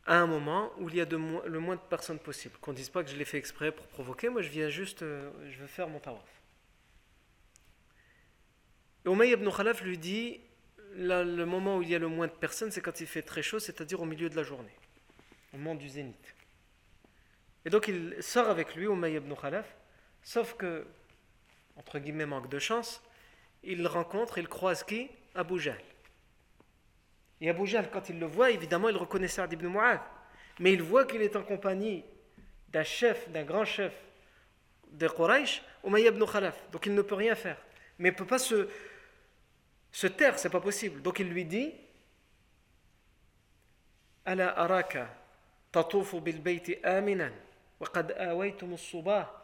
[0.08, 2.78] À un moment où il y a de le moins de personnes possible Qu'on ne
[2.78, 5.60] dise pas que je l'ai fait exprès pour provoquer, moi je viens juste, euh, je
[5.60, 6.42] veux faire mon tawaf.
[9.06, 10.40] Et Umayy ibn Khalaf lui dit
[10.96, 13.44] le moment où il y a le moins de personnes, c'est quand il fait très
[13.44, 14.76] chaud, c'est-à-dire au milieu de la journée,
[15.54, 16.36] au moment du zénith.
[17.66, 19.78] Et donc il sort avec lui, Umayy ibn Khalaf,
[20.28, 20.86] Sauf que,
[21.78, 23.02] entre guillemets, manque de chance,
[23.64, 25.10] il rencontre, il croise qui?
[25.36, 25.82] Abu Jahl.
[27.40, 30.02] Et Abu Jahl, quand il le voit, évidemment, il reconnaît Saad ibn Mu'adh.
[30.60, 32.04] Mais il voit qu'il est en compagnie
[32.70, 33.94] d'un chef, d'un grand chef
[34.92, 36.70] de Quraysh, Umayy ibn Khalaf.
[36.72, 37.58] Donc il ne peut rien faire.
[38.00, 38.68] Mais il ne peut pas se,
[39.92, 41.02] se taire, c'est pas possible.
[41.02, 41.74] Donc il lui dit
[44.26, 45.10] Ala araka
[45.72, 47.32] tatufu bil bayti aminan
[47.80, 47.88] wa
[48.20, 49.38] awaytum as-subah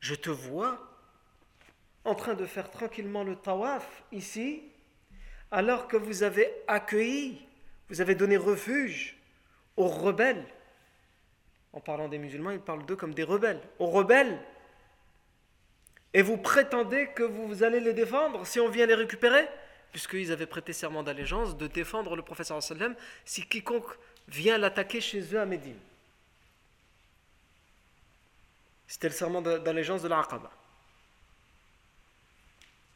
[0.00, 0.89] je te vois
[2.04, 4.62] en train de faire tranquillement le tawaf ici,
[5.50, 7.40] alors que vous avez accueilli,
[7.88, 9.16] vous avez donné refuge
[9.76, 10.44] aux rebelles.
[11.72, 13.60] En parlant des musulmans, il parle d'eux comme des rebelles.
[13.78, 14.38] Aux rebelles.
[16.12, 19.48] Et vous prétendez que vous allez les défendre si on vient les récupérer?
[19.92, 23.96] Puisqu'ils avaient prêté serment d'allégeance de défendre le professeur sallam si quiconque
[24.28, 25.78] vient l'attaquer chez eux à Médine.
[28.86, 30.50] C'était le serment d'allégeance de l'Aqaba.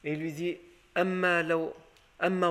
[0.04, 0.56] Et il lui dit
[0.94, 1.42] Amma,
[2.18, 2.50] amma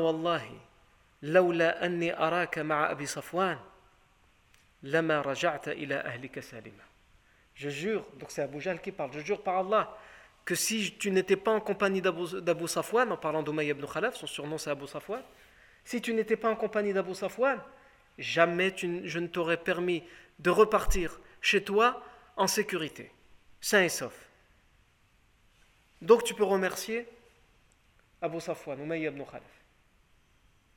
[4.84, 6.04] lama raja'ta ila.
[7.56, 9.98] Je jure, donc c'est Abu Jahl qui parle, je jure par Allah
[10.44, 14.28] que si tu n'étais pas en compagnie d'Abu Safwan, en parlant d'Umayy ibn Khalaf, son
[14.28, 15.22] surnom c'est Abu Safwan,
[15.86, 17.62] si tu n'étais pas en compagnie d'Abu Safwan,
[18.18, 20.04] jamais je ne t'aurais permis
[20.40, 22.04] de repartir chez toi
[22.36, 23.12] en sécurité
[23.62, 24.14] sain et sauf.
[26.02, 27.08] Donc tu peux remercier
[28.24, 29.64] Abu Safwan, Umayya ibn Khalaf.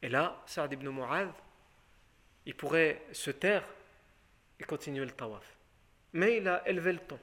[0.03, 1.31] Et là, Saad ibn Mu'adh,
[2.45, 3.65] il pourrait se taire
[4.59, 5.57] et continuer le tawaf.
[6.13, 7.19] Mais il a élevé le ton.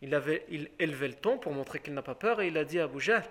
[0.00, 2.64] Il avait il élevé le ton pour montrer qu'il n'a pas peur et il a
[2.64, 3.24] dit à Abu Jahl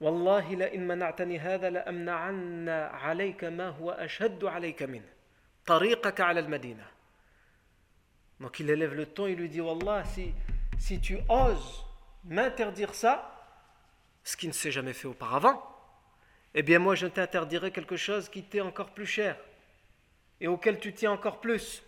[0.00, 5.02] Wallahi la in mana'tani hadha la amna'anna 'alayka ma huwa ashhadd 'alayka min
[5.66, 6.84] tariqaka 'ala al-Madina.
[8.40, 10.32] Donc il élève le ton, il lui dit Wallah si
[10.78, 11.85] si tu oses
[12.26, 13.32] m'interdire ça,
[14.24, 15.62] ce qui ne s'est jamais fait auparavant,
[16.54, 19.36] eh bien moi je t'interdirai quelque chose qui t'est encore plus cher
[20.40, 21.82] et auquel tu tiens encore plus.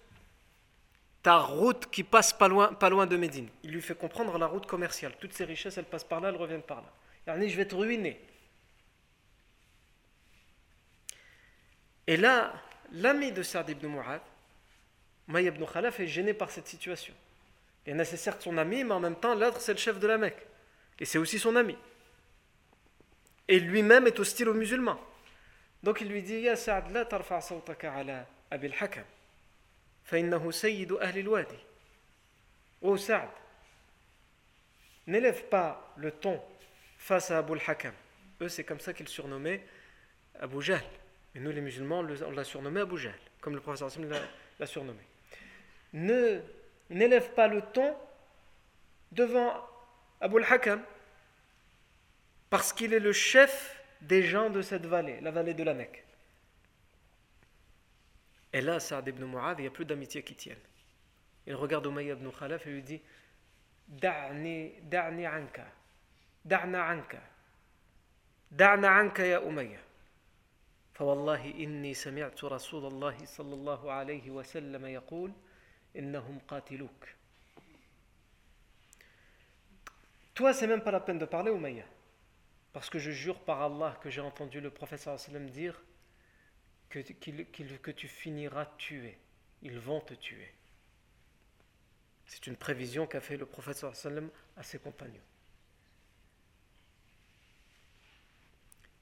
[1.22, 3.48] Ta route qui passe pas loin, pas loin de Médine.
[3.62, 5.14] Il lui fait comprendre la route commerciale.
[5.18, 6.82] Toutes ces richesses, elles passent par là, elles reviennent par
[7.26, 7.48] là.
[7.48, 8.20] je vais te ruiner.
[12.06, 12.54] Et là,
[12.92, 14.22] l'ami de Saad ibn Mu'ad,
[15.26, 17.14] May ibn Khalaf, est gêné par cette situation.
[17.85, 20.17] Et c'est certes son ami, mais en même temps, l'autre, c'est le chef de la
[20.17, 20.47] Mecque.
[20.99, 21.75] Et c'est aussi son ami.
[23.47, 24.99] Et lui-même est hostile aux musulmans.
[25.81, 29.03] Donc il lui dit Ya Saad, la tarfa sawtaka ala Abil Hakam.
[30.05, 31.57] فإنه سيد أهل الوادي.
[32.81, 33.29] Oh Saad,
[35.07, 36.41] n'élève pas le ton
[36.97, 37.93] face à Abu al-Hakam.
[38.41, 39.63] Eux, c'est comme ça qu'ils surnommaient
[40.39, 40.83] Abu Jahl.
[41.35, 43.89] Et nous, les musulmans, on l'a surnommé Abu Jahl, comme le professeur
[44.59, 45.01] l'a surnommé.
[45.93, 46.41] Ne
[46.89, 47.95] n'élève pas le ton
[49.11, 49.53] devant
[50.21, 50.83] Abu al-Hakam,
[52.49, 56.03] parce qu'il est le chef des gens de cette vallée, la vallée de la Mecque.
[58.51, 60.59] Et là, Saad ibn Mu'adh, il n'y a plus d'amitié qui tienne.
[61.47, 63.01] Il regarde Umayya ibn Khalaf et lui dit
[63.87, 65.65] Da'ni, da'ni anka,
[66.45, 67.19] da'na anka,
[68.51, 69.79] da'na anka ya Umayya.
[70.93, 75.31] فوالله إني سمعت رسول الله صلى الله عليه وسلم يقول
[80.34, 81.84] toi, c'est même pas la peine de parler, Umayya.
[82.72, 85.82] Parce que je jure par Allah que j'ai entendu le professeur sallam dire
[86.88, 87.44] que, qu
[87.82, 89.18] que tu finiras tué.
[89.62, 90.54] Ils vont te tuer.
[92.26, 95.20] C'est une prévision qu'a fait le professeur sallam à ses compagnons.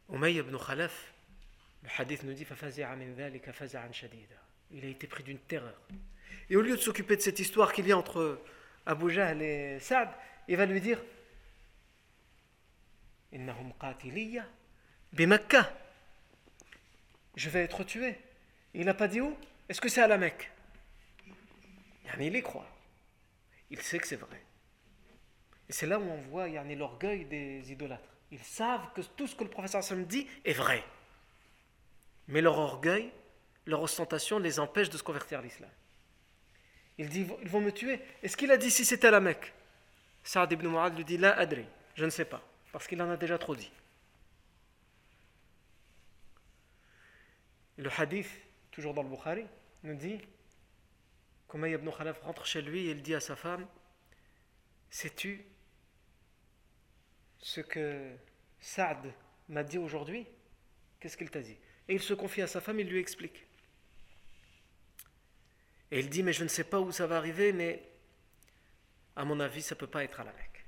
[0.09, 1.13] Umayy ibn Khalaf,
[1.83, 2.47] le hadith nous dit
[4.71, 5.79] Il a été pris d'une terreur.
[6.49, 8.41] Et au lieu de s'occuper de cette histoire qu'il y a entre
[8.85, 10.09] Abu Jahl et Saad,
[10.49, 11.03] il va lui dire
[13.33, 14.45] Innahum qatiliya
[15.13, 15.73] bimakka.
[17.35, 18.17] Je vais être tué.
[18.75, 19.37] Il n'a pas dit où?
[19.69, 20.51] Est-ce que c'est à la Mecque?
[22.07, 22.69] Yani, Il y croit.
[23.71, 24.43] Il sait que c'est vrai.
[25.69, 28.17] Et c'est là où on voit yani, l'orgueil des idolâtres.
[28.31, 30.85] Ils savent que tout ce que le professeur Sam dit est vrai.
[32.29, 33.13] Mais leur orgueil,
[33.67, 35.71] leur ostentation les empêche de se convertir à l'islam.
[36.99, 38.01] Il dit ils vont me tuer.
[38.23, 39.53] Est-ce qu'il a dit si c'était la Mecque?
[40.25, 42.43] Saad ibn Mu'ad lui dit La adri, je ne sais pas
[42.77, 43.71] parce qu'il en a déjà trop dit.
[47.79, 48.29] Le hadith,
[48.71, 49.47] toujours dans le Bukhari,
[49.83, 50.21] nous dit
[51.49, 53.67] qu'Umayy ibn Khalaf rentre chez lui et il dit à sa femme
[54.91, 55.43] Sais-tu
[57.39, 58.15] ce que
[58.61, 59.11] Saad
[59.49, 60.27] m'a dit aujourd'hui?
[61.01, 61.57] Qu'est-ce qu'il t'a dit?
[61.89, 63.47] Et il se confie à sa femme, il lui explique.
[65.91, 67.83] Et il dit Mais je ne sais pas où ça va arriver, mais
[69.15, 70.67] à mon avis, ça ne peut pas être à la Mecque.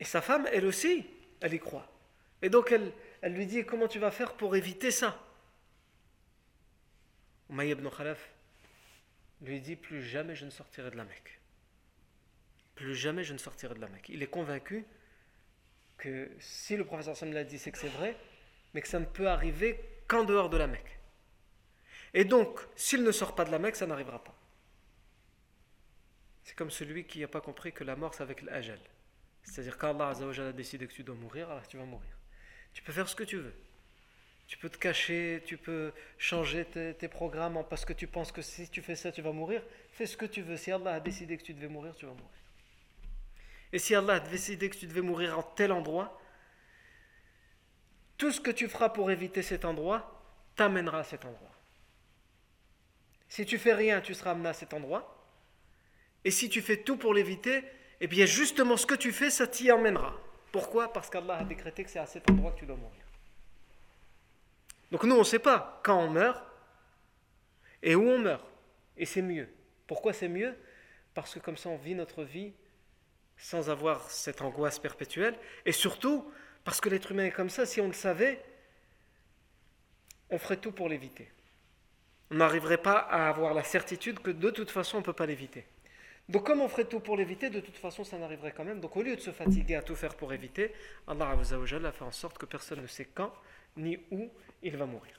[0.00, 1.06] Et sa femme, elle aussi,
[1.40, 1.90] elle y croit.
[2.42, 2.92] Et donc elle,
[3.32, 5.20] lui dit comment tu vas faire pour éviter ça?
[7.50, 8.30] Umayy ibn Khalaf
[9.40, 11.40] lui dit plus jamais je ne sortirai de la Mecque.
[12.74, 14.08] Plus jamais je ne sortirai de la Mecque.
[14.08, 14.84] Il est convaincu
[15.96, 18.16] que si le professeur Sam l'a dit, c'est que c'est vrai,
[18.72, 20.97] mais que ça ne peut arriver qu'en dehors de la Mecque.
[22.14, 24.34] Et donc, s'il ne sort pas de la Mecque, ça n'arrivera pas.
[26.42, 28.80] C'est comme celui qui n'a pas compris que la mort, c'est avec l'ajal.
[29.42, 32.10] C'est-à-dire qu'Allah a décidé que tu dois mourir, alors tu vas mourir.
[32.72, 33.54] Tu peux faire ce que tu veux.
[34.46, 38.68] Tu peux te cacher, tu peux changer tes, programmes parce que tu penses que si
[38.70, 39.62] tu fais ça, tu vas mourir.
[39.92, 40.56] Fais ce que tu veux.
[40.56, 42.30] Si Allah a décidé que tu devais mourir, tu vas mourir.
[43.72, 46.18] Et si Allah a décidé que tu devais mourir en tel endroit,
[48.16, 50.14] tout ce que tu feras pour éviter cet endroit
[50.56, 51.47] t'amènera à cet endroit.
[53.28, 55.14] Si tu fais rien, tu seras amené à cet endroit.
[56.24, 57.62] Et si tu fais tout pour l'éviter,
[58.00, 60.18] eh bien justement ce que tu fais, ça t'y emmènera.
[60.52, 60.92] Pourquoi?
[60.92, 63.04] Parce qu'Allah a décrété que c'est à cet endroit que tu dois mourir.
[64.90, 66.42] Donc nous, on ne sait pas quand on meurt
[67.82, 68.44] et où on meurt.
[68.96, 69.48] Et c'est mieux.
[69.86, 70.56] Pourquoi c'est mieux?
[71.14, 72.52] Parce que comme ça, on vit notre vie
[73.36, 75.38] sans avoir cette angoisse perpétuelle.
[75.64, 76.30] Et surtout,
[76.64, 78.42] parce que l'être humain est comme ça, si on le savait,
[80.30, 81.30] on ferait tout pour l'éviter.
[82.30, 85.26] On n'arriverait pas à avoir la certitude que de toute façon, on ne peut pas
[85.26, 85.64] l'éviter.
[86.28, 88.80] Donc comme on ferait tout pour l'éviter, de toute façon ça n'arriverait quand même.
[88.80, 90.74] Donc au lieu de se fatiguer à tout faire pour éviter,
[91.06, 93.32] Allah a fait en sorte que personne ne sait quand
[93.76, 94.30] ni où
[94.62, 95.18] il va mourir.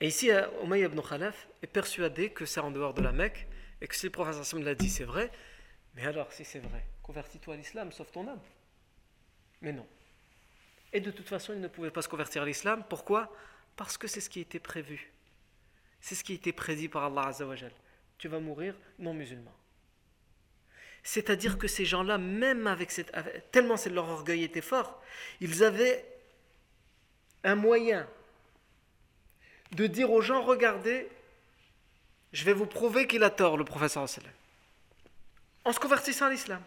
[0.00, 0.30] Et ici,
[0.62, 3.46] Umayy ibn Khalaf est persuadé que c'est en dehors de la Mecque
[3.82, 5.30] et que si le prophète l'a dit, c'est vrai.
[5.94, 8.40] Mais alors, si c'est vrai, convertis-toi à l'islam, sauve ton âme.
[9.60, 9.86] Mais non.
[10.94, 12.82] Et de toute façon, il ne pouvait pas se convertir à l'islam.
[12.88, 13.30] Pourquoi?
[13.80, 15.10] Parce que c'est ce qui était prévu.
[16.02, 17.72] C'est ce qui était prédit par Allah Azzawajal
[18.18, 19.54] tu vas mourir non musulman.
[21.02, 22.92] C'est-à-dire que ces gens-là, même avec
[23.50, 25.02] tellement leur orgueil était fort,
[25.40, 26.04] ils avaient
[27.42, 28.06] un moyen
[29.72, 31.08] de dire aux gens regardez,
[32.34, 34.06] je vais vous prouver qu'il a tort, le professeur
[35.64, 36.62] en se convertissant à l'islam.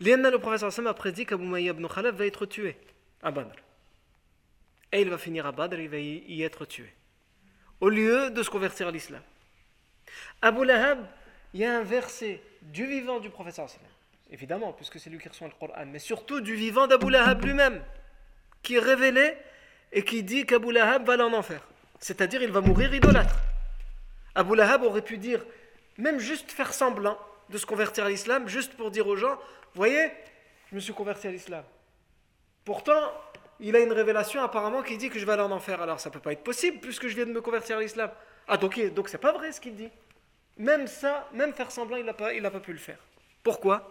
[0.00, 2.74] Lianna, le professeur a prédit qu'Abu Maïa ibn Khalaf va être tué
[3.22, 3.65] à Badr.
[4.92, 6.92] Et il va finir à Badr, il va y être tué.
[7.80, 9.22] Au lieu de se convertir à l'islam.
[10.40, 11.06] Abu Lahab,
[11.52, 13.68] il y a un verset du vivant du professeur
[14.30, 17.82] évidemment, puisque c'est lui qui reçoit le Coran, mais surtout du vivant d'Abu Lahab lui-même,
[18.62, 19.36] qui est révélé
[19.92, 21.62] et qui dit qu'Abu Lahab va aller en enfer.
[22.00, 23.36] C'est-à-dire, il va mourir idolâtre.
[24.34, 25.44] Abu Lahab aurait pu dire,
[25.96, 27.18] même juste faire semblant
[27.48, 29.38] de se convertir à l'islam, juste pour dire aux gens,
[29.74, 30.10] voyez,
[30.70, 31.64] je me suis converti à l'islam.
[32.64, 33.12] Pourtant,
[33.60, 35.80] il a une révélation apparemment qui dit que je vais aller en enfer.
[35.80, 38.10] Alors ça ne peut pas être possible puisque je viens de me convertir à l'islam.
[38.48, 39.90] Ah donc, donc c'est pas vrai ce qu'il dit.
[40.58, 42.98] Même ça, même faire semblant, il n'a pas, pas pu le faire.
[43.42, 43.90] Pourquoi?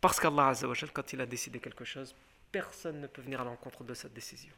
[0.00, 0.52] Parce qu'Allah
[0.92, 2.14] quand il a décidé quelque chose,
[2.50, 4.52] personne ne peut venir à l'encontre de cette décision.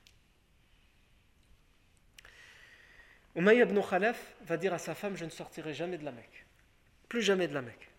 [3.37, 6.47] Umayy ibn Khalaf va dire à sa femme Je ne sortirai jamais de la Mecque.
[7.09, 7.91] Plus jamais de la Mecque.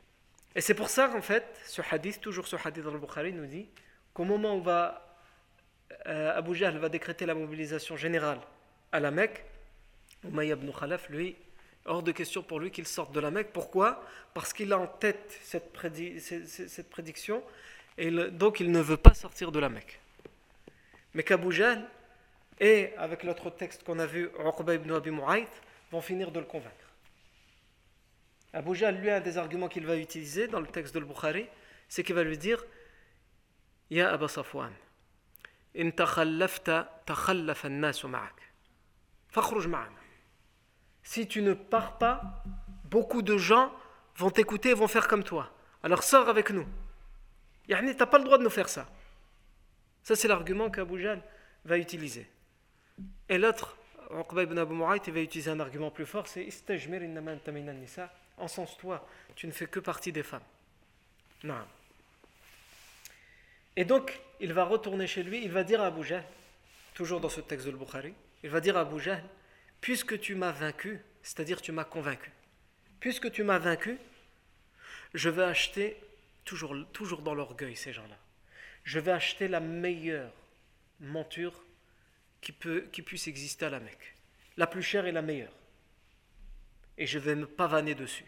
[0.56, 3.46] Et c'est pour ça qu'en fait, ce hadith, toujours ce hadith dans le Bukhari, nous
[3.46, 3.68] dit
[4.16, 5.20] qu'au moment où va,
[6.08, 8.40] euh, Abu Jahl va décréter la mobilisation générale
[8.92, 9.44] à la Mecque,
[10.24, 11.36] Umayy ibn Khalaf, lui,
[11.86, 13.50] hors de question pour lui qu'il sorte de la Mecque.
[13.52, 14.02] Pourquoi?
[14.34, 15.72] Parce qu'il a en tête cette,
[16.90, 17.44] prédiction
[17.98, 20.00] et donc il ne veut pas sortir de la Mecque.
[21.14, 21.86] Mais qu'Abu Jahl
[22.62, 25.50] et, avec l'autre texte qu'on a vu, Uqba ibn Abi Mu'ayt,
[25.92, 26.74] vont finir de le convaincre.
[28.54, 31.48] Abu Jahl, lui, un des arguments qu'il va utiliser dans le texte de Bukhari,
[31.90, 32.64] c'est qu'il va lui dire
[33.92, 34.72] Safwan,
[35.76, 38.36] in takhallafta takhallaf an-nas ma'ak.
[39.30, 40.00] Fakhruj ma'ana.
[41.04, 42.44] Si tu ne pars pas,
[42.86, 43.72] beaucoup de gens
[44.16, 45.52] vont t'écouter et vont faire comme toi.
[45.84, 46.66] Alors sors avec nous.
[47.68, 48.88] Yani, tu n'as pas le droit de nous faire ça.
[50.04, 51.22] Ça, c'est l'argument qu'Abu Jahl
[51.64, 52.28] va utiliser.
[53.28, 53.76] Et l'autre,
[54.12, 57.36] Uqba ibn Abu Mu'ayt, va utiliser un argument plus fort, c'est innama
[57.74, 58.12] nisa.
[58.38, 59.06] Encense-toi,
[59.36, 60.44] tu ne fais que partie des femmes.
[61.44, 61.66] Non.
[63.76, 66.06] Et donc, il va retourner chez lui, il va dire à Abu
[66.94, 68.14] toujours dans ce texte de Bukhari,
[68.44, 69.02] il va dire à Abu
[69.82, 72.32] puisque tu m'as vaincu, c'est-à-dire tu m'as convaincu,
[73.00, 73.98] puisque tu m'as vaincu,
[75.14, 75.98] je vais acheter,
[76.46, 78.18] toujours, toujours dans l'orgueil ces gens-là,
[78.84, 80.32] je vais acheter la meilleure
[81.00, 81.64] monture
[82.42, 82.54] qui,
[82.92, 84.16] qui puisse exister à la Mecque.
[84.58, 85.52] La plus chère et la meilleure.
[86.98, 88.26] Et je vais me pavaner dessus.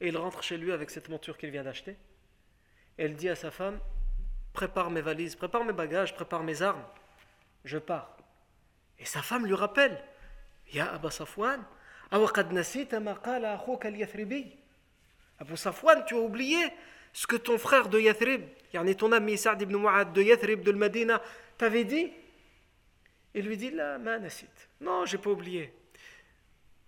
[0.00, 1.96] Et il rentre chez lui avec cette monture qu'il vient d'acheter.
[2.96, 3.78] Et elle dit à sa femme
[4.56, 6.82] Prépare mes valises, prépare mes bagages, prépare mes armes.
[7.66, 8.16] Je pars.
[8.98, 10.02] Et sa femme lui rappelle
[10.72, 11.62] Ya Abba Safwan,
[12.10, 12.26] Abu
[15.56, 16.56] Safwan, tu as oublié
[17.12, 18.44] ce que ton frère de Yathrib,
[18.96, 21.20] ton ami Sa'd ibn Mu'ad de Yathrib de Medina,
[21.58, 22.10] t'avait dit
[23.34, 24.48] il lui dit La manasit.
[24.80, 25.70] Non, j'ai pas oublié.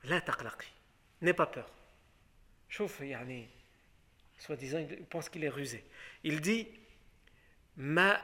[0.05, 0.73] La taqlaqi.
[1.21, 1.71] N'aie pas peur.
[2.71, 3.47] Chouf, yani,
[4.39, 5.85] soi-disant, il pense qu'il est rusé.
[6.25, 6.67] Il dit
[7.79, 8.21] Ma.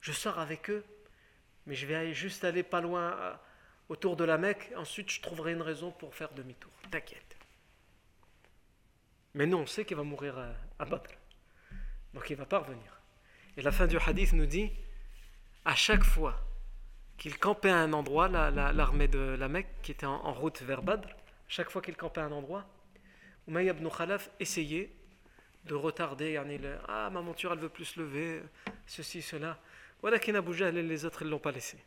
[0.00, 0.84] Je sors avec eux,
[1.66, 3.34] mais je vais juste aller pas loin euh,
[3.88, 4.72] autour de la Mecque.
[4.76, 6.72] Ensuite, je trouverai une raison pour faire demi-tour.
[6.90, 7.36] T'inquiète.
[9.34, 10.36] Mais non, on sait qu'il va mourir
[10.78, 11.10] à, Badr.
[12.14, 13.00] Donc il va pas revenir.
[13.56, 14.72] Et la fin du hadith nous dit
[15.64, 16.36] à chaque fois
[17.16, 21.08] qu'il campait à un endroit, l'armée de la Mecque qui était en, route vers Badr,
[21.46, 22.66] chaque fois qu'il campait à un endroit,
[23.46, 24.92] Umayy ibn Khalaf essayait
[25.64, 26.40] de retarder.
[26.88, 28.42] ah, ma monture, elle veut plus se lever,
[28.86, 29.58] ceci, cela.
[30.00, 31.78] Voilà qu'In Abu et les autres, ils ne l'ont pas laissé.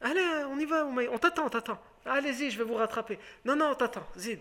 [0.00, 1.80] Allez, on y va, on t'attend, on t'attend.
[2.06, 3.18] Allez-y, je vais vous rattraper.
[3.44, 4.40] Non, non, on t'attend, Zid.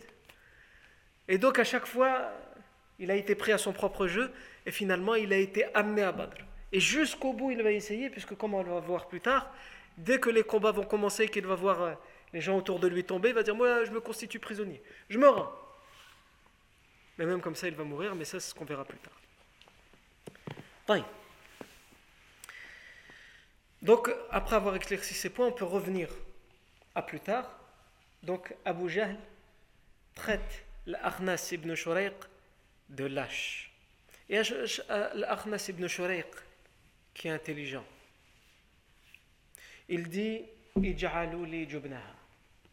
[1.28, 2.32] Et donc, à chaque fois,
[3.00, 4.32] il a été pris à son propre jeu,
[4.66, 6.38] et finalement, il a été amené à Badr.
[6.72, 9.52] Et jusqu'au bout, il va essayer, puisque comme on va voir plus tard,
[9.98, 11.94] dès que les combats vont commencer, qu'il va voir euh,
[12.34, 15.18] les gens autour de lui tomber, il va dire Moi, je me constitue prisonnier, je
[15.18, 15.52] me rends.
[17.18, 19.20] Mais même comme ça, il va mourir, mais ça, c'est ce qu'on verra plus tard.
[23.82, 26.10] Donc, après avoir éclairci ces points, on peut revenir
[26.96, 27.60] à plus tard.
[28.24, 29.18] Donc, Abu Jahl
[30.16, 32.16] traite l'Akhnas ibn Shurayq
[32.90, 33.72] de lâche.
[34.30, 34.42] Et
[35.14, 36.28] l'Akhnas ibn Shurayq,
[37.14, 37.86] qui est intelligent.
[39.90, 40.44] Il dit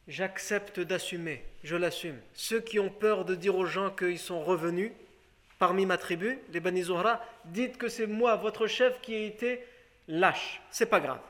[0.06, 2.20] J'accepte d'assumer, je l'assume.
[2.34, 4.92] Ceux qui ont peur de dire aux gens qu'ils sont revenus
[5.58, 9.64] parmi ma tribu, les Bani Zohra, dites que c'est moi, votre chef, qui ai été
[10.08, 10.60] lâche.
[10.70, 11.20] C'est pas grave.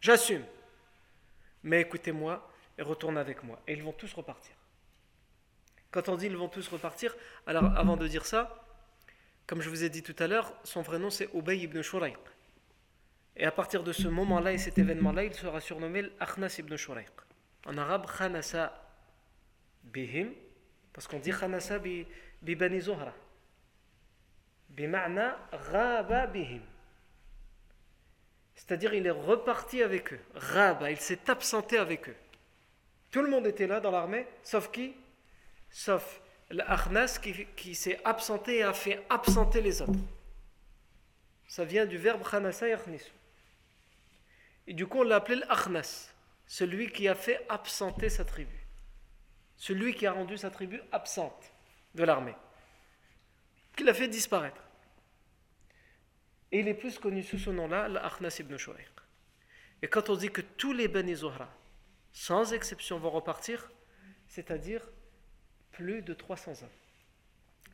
[0.00, 0.44] J'assume.
[1.64, 2.48] Mais écoutez-moi
[2.78, 3.60] et retournez avec moi.
[3.66, 4.54] Et ils vont tous repartir.
[5.90, 8.62] Quand on dit ils vont tous repartir, alors avant de dire ça,
[9.46, 12.18] comme je vous ai dit tout à l'heure, son vrai nom c'est Ubay ibn Shurayq.
[13.36, 17.10] Et à partir de ce moment-là et cet événement-là, il sera surnommé l'Akhnas ibn Shurayq.
[17.66, 18.72] En arabe, Khanasa
[19.84, 20.32] bihim,
[20.92, 22.06] parce qu'on dit Khanasa bi,
[22.42, 23.12] bani Zohra.
[24.70, 25.36] Bima'na
[25.70, 26.62] ghaba bihim.
[28.54, 30.20] C'est-à-dire, il est reparti avec eux.
[30.34, 32.16] Raba, il s'est absenté avec eux.
[33.10, 34.94] Tout le monde était là dans l'armée, sauf qui?
[35.70, 39.98] Sauf l'Akhnas qui, qui s'est absenté et a fait absenter les autres.
[41.48, 43.10] Ça vient du verbe khanasa yakhnisu.
[44.66, 46.12] Et du coup, on l'a appelé l'Akhnas,
[46.46, 48.66] celui qui a fait absenter sa tribu.
[49.56, 51.52] Celui qui a rendu sa tribu absente
[51.94, 52.34] de l'armée.
[53.76, 54.62] Qui l'a fait disparaître.
[56.52, 58.86] Et il est plus connu sous ce nom-là, l'Akhnas ibn Shuraiq.
[59.82, 61.48] Et quand on dit que tous les Bani Zuhra,
[62.12, 63.70] sans exception, vont repartir,
[64.28, 64.82] c'est-à-dire
[65.72, 66.68] plus de 300 hommes.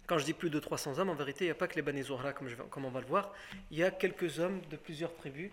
[0.07, 1.83] Quand je dis plus de 300 hommes, en vérité, il n'y a pas que les
[1.83, 3.33] Bani Zuhra, comme, comme on va le voir,
[3.71, 5.53] il y a quelques hommes de plusieurs tribus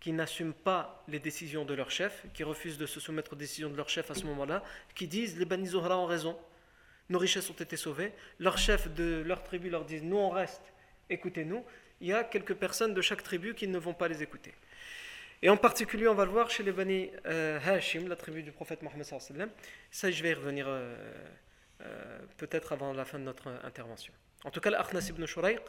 [0.00, 3.68] qui n'assument pas les décisions de leur chef, qui refusent de se soumettre aux décisions
[3.68, 4.62] de leur chef à ce moment-là,
[4.94, 6.38] qui disent les Bani Zuhra ont raison,
[7.08, 10.72] nos richesses ont été sauvées, leur chef de leur tribu leur dit nous on reste,
[11.10, 11.64] écoutez-nous.
[12.00, 14.54] Il y a quelques personnes de chaque tribu qui ne vont pas les écouter.
[15.42, 18.52] Et en particulier, on va le voir chez les Bani euh, Hashim, la tribu du
[18.52, 19.04] prophète Mohammed.
[19.90, 20.94] Ça, je vais y revenir euh,
[21.80, 24.12] euh, peut-être avant la fin de notre intervention.
[24.44, 25.60] En tout cas, l'Akhnas ibn Shurayq,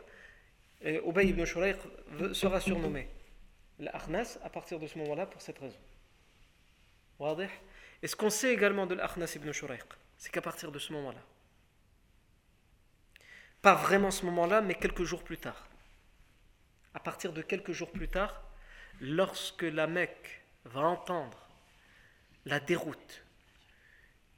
[0.81, 1.77] et ibn Shurayq
[2.33, 3.09] sera surnommé
[3.79, 5.79] l'Akhnas à partir de ce moment-là pour cette raison.
[8.01, 9.85] Et ce qu'on sait également de l'Akhnas ibn Shurayq,
[10.17, 11.21] c'est qu'à partir de ce moment-là,
[13.61, 15.67] pas vraiment ce moment-là, mais quelques jours plus tard,
[16.93, 18.41] à partir de quelques jours plus tard,
[19.01, 21.47] lorsque la Mecque va entendre
[22.45, 23.25] la déroute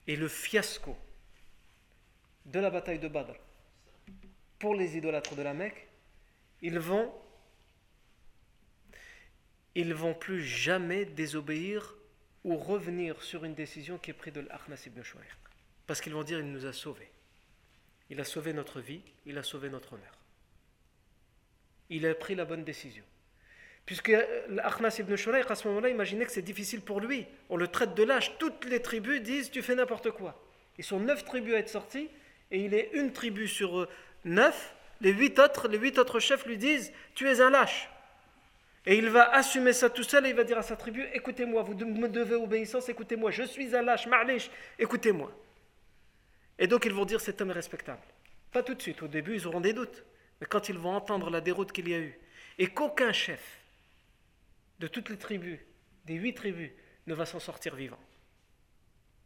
[0.07, 0.97] et le fiasco
[2.45, 3.35] de la bataille de Badr
[4.57, 5.87] pour les idolâtres de la Mecque,
[6.61, 7.13] ils vont
[9.75, 11.95] ils vont plus jamais désobéir
[12.43, 15.27] ou revenir sur une décision qui est prise de l'Akhnas ibn Shuayq.
[15.87, 17.11] Parce qu'ils vont dire il nous a sauvés.
[18.09, 20.17] Il a sauvé notre vie, il a sauvé notre honneur.
[21.89, 23.03] Il a pris la bonne décision.
[23.85, 24.13] Puisque
[24.49, 27.25] l'Akhnas ibn Shurayq, à ce moment-là, imaginait que c'est difficile pour lui.
[27.49, 28.37] On le traite de lâche.
[28.37, 30.41] Toutes les tribus disent Tu fais n'importe quoi.
[30.77, 32.09] Ils sont neuf tribus à être sorties,
[32.51, 33.87] et il est une tribu sur
[34.23, 34.75] neuf.
[35.01, 37.89] Les huit autres, les huit autres chefs lui disent Tu es un lâche.
[38.85, 41.61] Et il va assumer ça tout seul et il va dire à sa tribu Écoutez-moi,
[41.61, 45.31] vous me devez obéissance, écoutez-moi, je suis un lâche, marlich, écoutez-moi.
[46.57, 48.01] Et donc ils vont dire Cet homme est respectable.
[48.51, 50.03] Pas tout de suite, au début ils auront des doutes.
[50.39, 52.19] Mais quand ils vont entendre la déroute qu'il y a eu,
[52.57, 53.59] et qu'aucun chef
[54.79, 55.59] de toutes les tribus,
[56.05, 56.71] des huit tribus,
[57.05, 57.99] ne va s'en sortir vivant.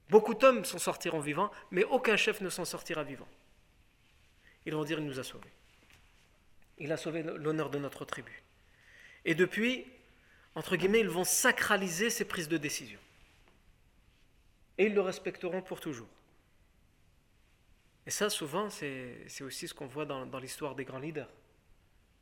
[0.09, 3.27] Beaucoup d'hommes s'en sortiront vivants, mais aucun chef ne s'en sortira vivant.
[4.65, 5.49] Ils vont dire il nous a sauvés.
[6.77, 8.43] Il a sauvé l'honneur de notre tribu.
[9.25, 9.85] Et depuis,
[10.53, 12.99] entre guillemets, ils vont sacraliser ces prises de décision.
[14.77, 16.07] Et ils le respecteront pour toujours.
[18.05, 21.29] Et ça, souvent, c'est aussi ce qu'on voit dans, l'histoire des grands leaders.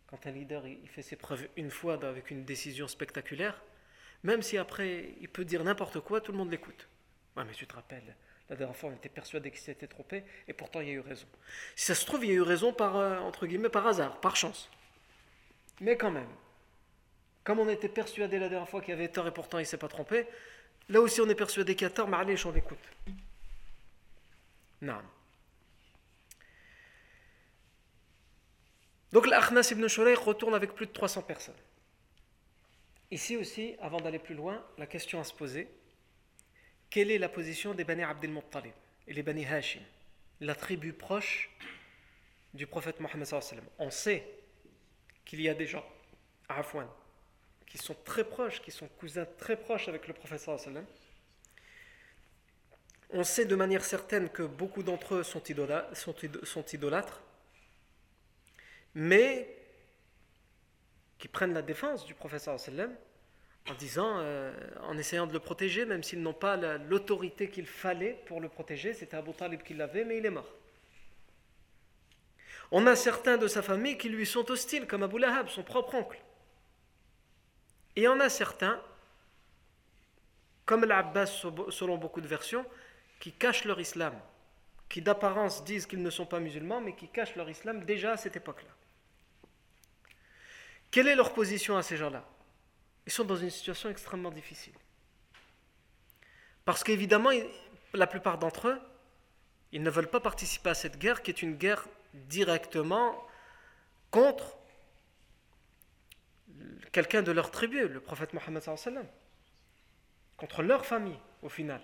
[0.08, 3.62] Quand un leader il fait ses preuves une fois avec une décision spectaculaire,
[4.24, 6.88] même si après il peut dire n'importe quoi, tout le monde l'écoute.
[7.36, 8.16] Ouais, mais tu te rappelles,
[8.48, 11.00] la dernière fois on était persuadé qu'il s'était trompé, et pourtant il y a eu
[11.00, 11.26] raison.
[11.76, 14.22] Si ça se trouve, il y a eu raison par, euh, entre guillemets, par hasard,
[14.22, 14.70] par chance.
[15.82, 16.30] Mais quand même,
[17.44, 19.78] comme on était persuadé la dernière fois qu'il avait tort et pourtant il ne s'est
[19.78, 20.28] pas trompé,
[20.90, 22.80] là aussi on est persuadé qu'il a tort, mais allez, on l'écoute.
[24.82, 25.02] Non.
[29.12, 31.56] Donc l'Akhnas ibn Shurayq retourne avec plus de 300 personnes.
[33.12, 35.70] Ici aussi, avant d'aller plus loin, la question à se poser,
[36.90, 38.74] quelle est la position des Bani Abdel Muttalib
[39.08, 39.84] et les Bani Hashim,
[40.42, 41.52] la tribu proche
[42.54, 43.28] du prophète Mohammed
[43.78, 44.28] On sait
[45.26, 45.86] qu'il y a des gens,
[46.50, 46.90] à Afouane,
[47.74, 50.86] qui sont très proches, qui sont cousins très proches avec le sallam.
[53.10, 57.22] On sait de manière certaine que beaucoup d'entre eux sont, idolâtres,
[58.94, 59.58] mais
[61.18, 62.14] qui prennent la défense du
[62.48, 62.96] sallam
[63.68, 68.22] en disant, euh, en essayant de le protéger, même s'ils n'ont pas l'autorité qu'il fallait
[68.28, 70.54] pour le protéger, c'était Abu Talib qui l'avait, mais il est mort.
[72.70, 75.96] On a certains de sa famille qui lui sont hostiles, comme Abu Lahab, son propre
[75.96, 76.20] oncle.
[77.96, 78.82] Et il y en a certains,
[80.66, 81.28] comme l'Abbas
[81.70, 82.66] selon beaucoup de versions,
[83.20, 84.14] qui cachent leur islam,
[84.90, 88.18] qui d'apparence disent qu'ils ne sont pas musulmans, mais qui cachent leur islam déjà à
[88.18, 88.70] cette époque-là.
[90.92, 92.24] Quelle est leur position à ces gens-là?
[93.06, 94.74] Ils sont dans une situation extrêmement difficile.
[96.66, 97.32] Parce qu'évidemment,
[97.94, 98.82] la plupart d'entre eux,
[99.72, 103.28] ils ne veulent pas participer à cette guerre qui est une guerre directement
[104.12, 104.56] contre
[106.94, 108.64] quelqu'un de leur tribu, le prophète Mohammed
[110.38, 111.82] contre leur famille au final.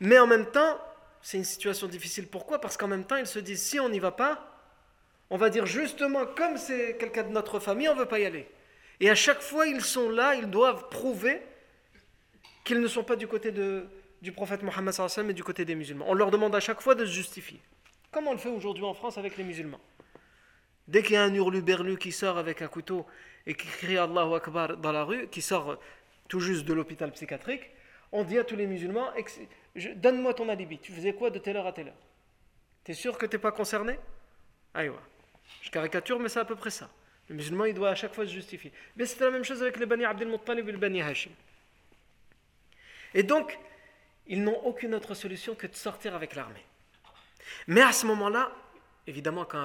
[0.00, 0.78] Mais en même temps,
[1.22, 2.26] c'est une situation difficile.
[2.28, 2.60] Pourquoi?
[2.60, 4.52] Parce qu'en même temps, ils se disent si on n'y va pas,
[5.30, 8.26] on va dire justement comme c'est quelqu'un de notre famille, on ne veut pas y
[8.26, 8.48] aller.
[9.00, 11.40] Et à chaque fois, ils sont là, ils doivent prouver
[12.64, 14.94] qu'ils ne sont pas du côté du prophète Mohammed
[15.30, 16.06] et du côté des musulmans.
[16.08, 17.60] On leur demande à chaque fois de se justifier.
[18.10, 19.80] Comme on le fait aujourd'hui en France avec les musulmans?
[20.88, 23.06] Dès qu'il y a un hurluberlu qui sort avec un couteau
[23.46, 25.78] et qui crie Allahu Akbar dans la rue, qui sort
[26.28, 27.70] tout juste de l'hôpital psychiatrique,
[28.10, 29.10] on dit à tous les musulmans
[29.96, 32.02] Donne-moi ton alibi, tu faisais quoi de telle heure à telle heure?
[32.84, 33.98] T'es sûr que t'es pas concerné?
[34.72, 35.00] Aïwa.
[35.62, 36.90] Je caricature, mais c'est à peu près ça.
[37.28, 38.72] Le musulman, il doit à chaque fois se justifier.
[38.96, 41.32] Mais c'est la même chose avec les Bani Abdel Muttalib et les Bani Hashim.
[43.12, 43.58] Et donc,
[44.26, 46.64] ils n'ont aucune autre solution que de sortir avec l'armée.
[47.66, 48.52] Mais à ce moment-là,
[49.08, 49.62] évidemment, quand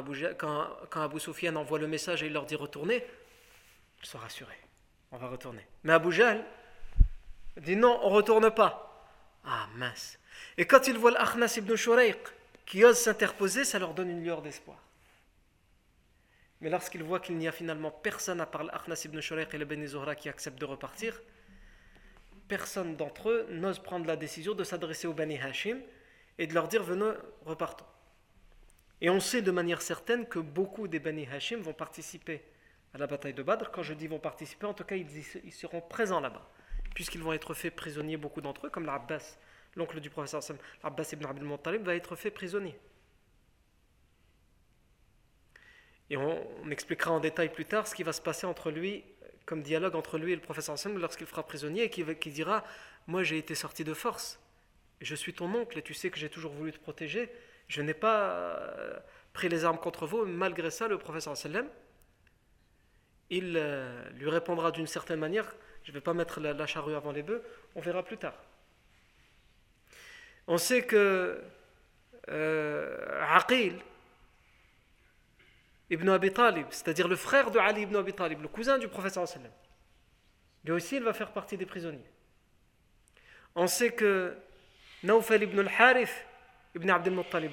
[0.95, 3.05] Abu, Soufiane envoie le message et il leur dit retournez,
[4.01, 4.57] ils sont rassurés.
[5.11, 5.65] On va retourner.
[5.83, 6.43] Mais Abu Jahl
[7.57, 9.05] dit non, on ne retourne pas.
[9.45, 10.17] Ah mince.
[10.57, 12.17] Et quand ils voient l'Akhnas ibn Shurayq
[12.65, 14.77] qui ose s'interposer, ça leur donne une lueur d'espoir.
[16.61, 19.65] Mais lorsqu'ils voient qu'il n'y a finalement personne à part l'Akhnas ibn Shurayq et le
[19.65, 21.21] Beni Zohra qui acceptent de repartir,
[22.47, 25.79] personne d'entre eux n'ose prendre la décision de s'adresser au Bani Hashim
[26.37, 27.11] et de leur dire venez,
[27.45, 27.85] repartons.
[29.01, 32.41] Et on sait de manière certaine que beaucoup des Bani Hashim vont participer
[32.93, 33.71] à la bataille de Badr.
[33.71, 36.47] Quand je dis vont participer, en tout cas, ils, seront présents là-bas,
[36.93, 39.37] puisqu'ils vont être faits prisonniers, beaucoup d'entre eux, comme l'Abbas,
[39.75, 40.41] l'oncle du professeur
[40.83, 42.79] l'Abbas ibn Abdul Muttalib, va être fait prisonnier.
[46.09, 49.03] Et on, expliquera en détail plus tard ce qui va se passer entre lui,
[49.45, 52.63] comme dialogue entre lui et le professeur Sam lorsqu'il fera prisonnier et qui dira
[53.07, 54.39] Moi j'ai été sorti de force,
[55.01, 57.29] je suis ton oncle et tu sais que j'ai toujours voulu te protéger,
[57.67, 58.99] je n'ai pas euh,
[59.33, 61.67] pris les armes contre vous, malgré ça, le professeur sallam,
[63.29, 67.11] il euh, lui répondra d'une certaine manière, je ne vais pas mettre la, charrue avant
[67.11, 67.43] les bœufs,
[67.75, 68.35] on verra plus tard.
[70.47, 71.41] On sait que
[72.29, 73.79] euh, Aqil
[75.89, 79.27] ibn Abi Talib, c'est-à-dire le frère de Ali ibn Abi Talib, le cousin du professeur
[79.27, 79.51] sallam,
[80.65, 82.09] lui aussi il va faire partie des prisonniers.
[83.55, 84.35] On sait que
[85.03, 86.25] Naufal ibn al-Harith
[86.75, 87.51] ibn Abdel Muttalib,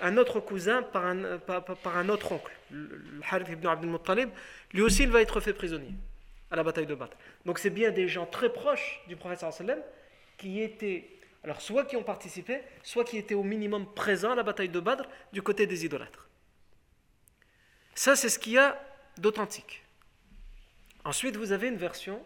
[0.00, 1.40] un autre cousin par un,
[1.84, 4.30] un autre oncle, le ibn Abdel Muttalib,
[4.72, 5.94] lui aussi il va être fait prisonnier
[6.50, 7.16] à la bataille de Badr.
[7.46, 9.44] Donc c'est bien des gens très proches du prophète
[10.36, 11.08] qui étaient,
[11.44, 14.80] alors soit qui ont participé, soit qui étaient au minimum présents à la bataille de
[14.80, 16.28] Badr du côté des idolâtres.
[17.94, 18.78] Ça c'est ce qu'il y a
[19.16, 19.84] d'authentique.
[21.04, 22.22] Ensuite vous avez une version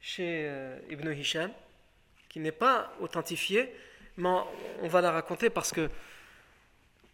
[0.00, 1.50] chez euh, Ibn Hisham
[2.28, 3.74] qui n'est pas authentifiée,
[4.16, 4.28] mais
[4.82, 5.90] on va la raconter parce que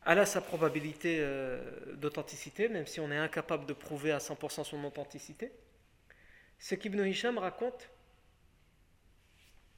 [0.06, 1.60] elle a sa probabilité euh,
[1.96, 5.52] d'authenticité, même si on est incapable de prouver à 100% son authenticité.
[6.58, 7.90] Ce qu'Ibn Hisham raconte.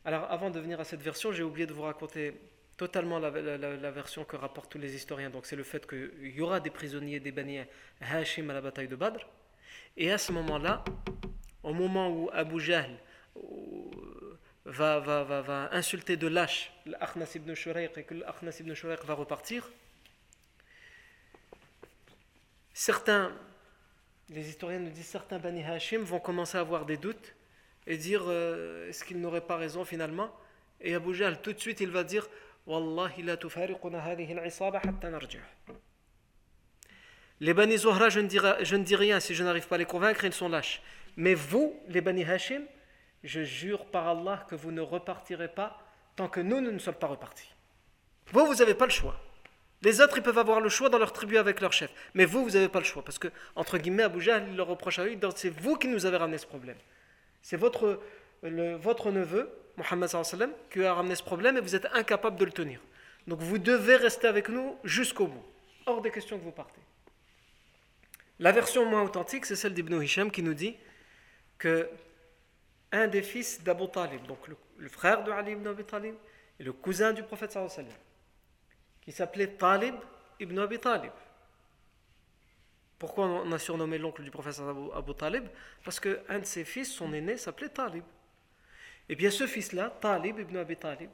[0.04, 2.34] Alors, avant de venir à cette version, j'ai oublié de vous raconter
[2.76, 3.30] totalement la,
[3.90, 5.30] version que rapportent tous les historiens.
[5.30, 7.60] Donc, c'est le fait qu'il y aura des prisonniers des Bani
[8.00, 9.20] Hashim à la bataille de Badr.
[9.96, 10.84] Et à ce moment-là,
[11.62, 12.90] au moment où Abu Jahl,
[14.64, 19.04] va, va, va, va insulter de lâche l'Akhnas ibn Shurayq et que l'Akhnas ibn Shurayq
[19.04, 19.68] va repartir,
[22.72, 23.32] certains,
[24.30, 27.34] les historiens nous disent, certains Bani Hashim vont commencer à avoir des doutes
[27.86, 30.34] et dire euh, est-ce qu'il n'aurait pas raison finalement?
[30.80, 32.28] Et Abu Jahl, tout de suite, il va dire
[32.66, 33.36] Wallahi la.
[37.40, 39.78] Les Bani Zohra, je ne, dis, je ne dis rien si je n'arrive pas à
[39.78, 40.80] les convaincre, ils sont lâches.
[41.16, 42.62] Mais vous, les Bani Hashim,
[43.24, 45.78] je jure par Allah que vous ne repartirez pas
[46.16, 47.52] tant que nous, ne sommes pas repartis.
[48.32, 49.18] Vous, vous n'avez pas le choix.
[49.82, 51.90] Les autres, ils peuvent avoir le choix dans leur tribu avec leur chef.
[52.14, 53.02] Mais vous, vous n'avez pas le choix.
[53.04, 56.06] Parce que, entre guillemets, Abu Jahl, il leur reproche à eux, c'est vous qui nous
[56.06, 56.76] avez ramené ce problème.
[57.42, 58.00] C'est votre,
[58.42, 60.10] votre neveu, Mohammed
[60.70, 62.80] qui a ramené ce problème et vous êtes incapable de le tenir.
[63.26, 65.44] Donc vous devez rester avec nous jusqu'au bout.
[65.86, 66.80] Hors des questions que vous partez.
[68.38, 70.76] La version moins authentique, c'est celle d'Ibn Hisham qui nous dit
[71.58, 71.88] que
[72.92, 76.14] un des fils d'Abu Talib, donc le, frère de Ali ibn Abi Talib
[76.60, 78.04] et le cousin du prophète sallallahu alayhi wa sallam,
[79.00, 79.94] qui s'appelait Talib
[80.38, 81.12] ibn Abi Talib.
[82.98, 84.60] Pourquoi on a surnommé l'oncle du prophète
[84.94, 85.48] Abu, Talib?
[85.84, 88.04] Parce qu'un de ses fils, son aîné, s'appelait Talib.
[89.08, 91.10] Et bien ce fils-là, Talib ibn Abi Talib,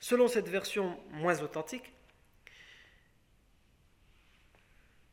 [0.00, 1.92] selon cette version moins authentique,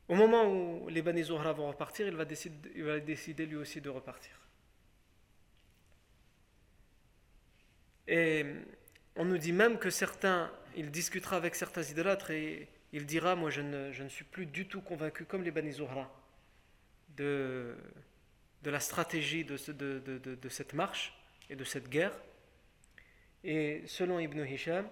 [0.08, 3.58] au moment où les Bani Zohra vont repartir, il va, décider, il va décider lui
[3.58, 4.32] aussi de repartir.
[8.10, 8.43] Et
[9.16, 13.51] on nous dit même que certains, il discutera avec certains idolâtres et il dira Moi,
[13.51, 16.12] je ne, je ne suis plus du tout convaincu, comme les Bani Zohra,
[17.16, 17.76] de,
[18.64, 21.14] de la stratégie de, de, de, de, cette marche
[21.51, 22.18] et de cette guerre.
[23.43, 24.88] Et selon Ibn Hisham,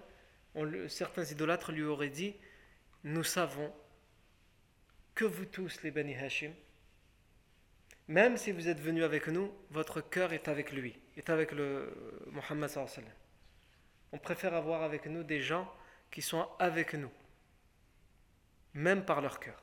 [0.86, 2.36] certains idolâtres lui auraient dit
[3.02, 3.72] Nous savons
[5.16, 6.52] que vous tous, les Bani Hashim,
[8.06, 11.92] même si vous êtes venu avec nous, votre cœur est avec lui, est avec le
[12.48, 12.88] sallallahu
[14.12, 15.72] On préfère avoir avec nous des gens
[16.10, 17.10] qui sont avec nous,
[18.74, 19.60] même par leur cœur.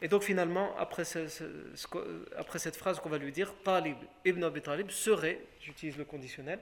[0.00, 5.40] Et donc finalement, après, cette phrase qu'on va lui dire, Talib ibn Abi Talib serait,
[5.60, 6.60] j'utilise le conditionnel,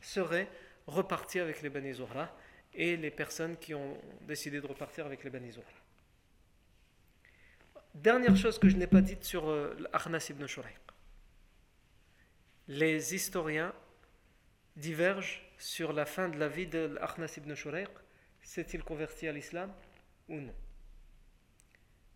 [0.00, 0.48] serait
[0.86, 2.34] reparti avec les Bani Zuhra
[2.74, 5.68] et les personnes qui ont décidé de repartir avec les Bani Zuhra.
[7.94, 9.76] Dernière chose que je n'ai pas dite sur euh,
[10.30, 10.91] ibn Shuraiq.
[12.68, 13.74] Les historiens
[14.76, 17.90] divergent sur la fin de la vie de l'Arnas ibn Shuraiq.
[18.42, 19.72] S'est-il converti à l'islam
[20.28, 20.54] ou non?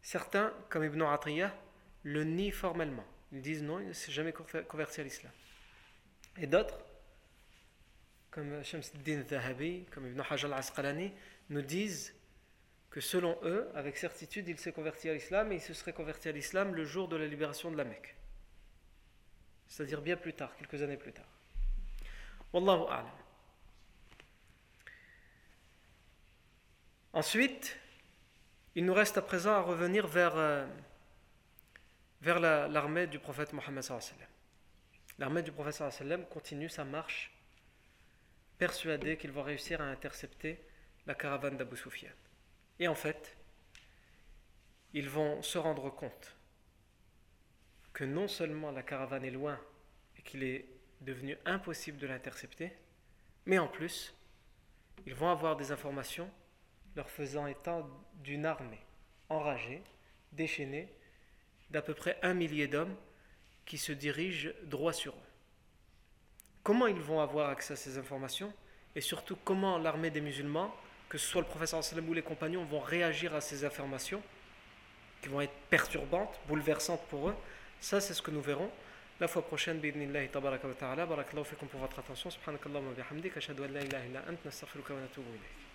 [0.02, 1.54] Certains, comme Ibn Atiyah,
[2.02, 3.04] le nient formellement.
[3.32, 5.32] Ils disent non, il ne s'est jamais converti à l'islam.
[6.38, 6.78] Et d'autres,
[8.30, 11.12] comme Shamsuddin Zahabi, comme Ibn Hajar al-Asqalani,
[11.50, 12.14] nous disent
[12.90, 16.28] que selon eux, avec certitude, il s'est converti à l'islam et il se serait converti
[16.28, 18.15] à l'islam le jour de la libération de la Mecque.
[19.68, 21.26] C'est-à-dire bien plus tard, quelques années plus tard.
[22.52, 22.86] Wallahu.
[27.12, 27.78] Ensuite,
[28.74, 30.66] il nous reste à présent à revenir vers, euh,
[32.20, 33.84] vers l'armée du prophète Mohammed.
[35.18, 35.82] L'armée du prophète
[36.28, 37.32] continue sa marche
[38.58, 40.62] persuadée qu'ils vont réussir à intercepter
[41.06, 42.10] la caravane d'Abu Sufyan.
[42.78, 43.36] Et en fait,
[44.92, 46.35] ils vont se rendre compte
[47.96, 49.58] que non seulement la caravane est loin
[50.18, 50.66] et qu'il est
[51.00, 52.70] devenu impossible de l'intercepter,
[53.46, 54.14] mais en plus,
[55.06, 56.30] ils vont avoir des informations
[56.94, 57.86] leur faisant état
[58.16, 58.84] d'une armée
[59.30, 59.82] enragée,
[60.32, 60.92] déchaînée,
[61.70, 62.94] d'à peu près un millier d'hommes
[63.64, 65.30] qui se dirigent droit sur eux.
[66.62, 68.52] Comment ils vont avoir accès à ces informations
[68.94, 70.70] et surtout comment l'armée des musulmans,
[71.08, 74.22] que ce soit le professeur sallam ou les compagnons, vont réagir à ces informations
[75.22, 77.34] qui vont être perturbantes, bouleversantes pour eux.
[77.80, 78.70] Ça, c'est ce que nous verrons
[79.20, 79.78] la fois prochaine.
[79.78, 81.06] Bidnillahi tabaraka wa ta'ala.
[81.06, 82.30] Barakallahu fikum pour votre attention.
[82.30, 83.36] Subhanakallahu wa bihamdik.
[83.36, 84.44] Ashhadu an la ilaha illa ant.
[84.44, 85.56] Nastaghfiruka wa natubu ilayk.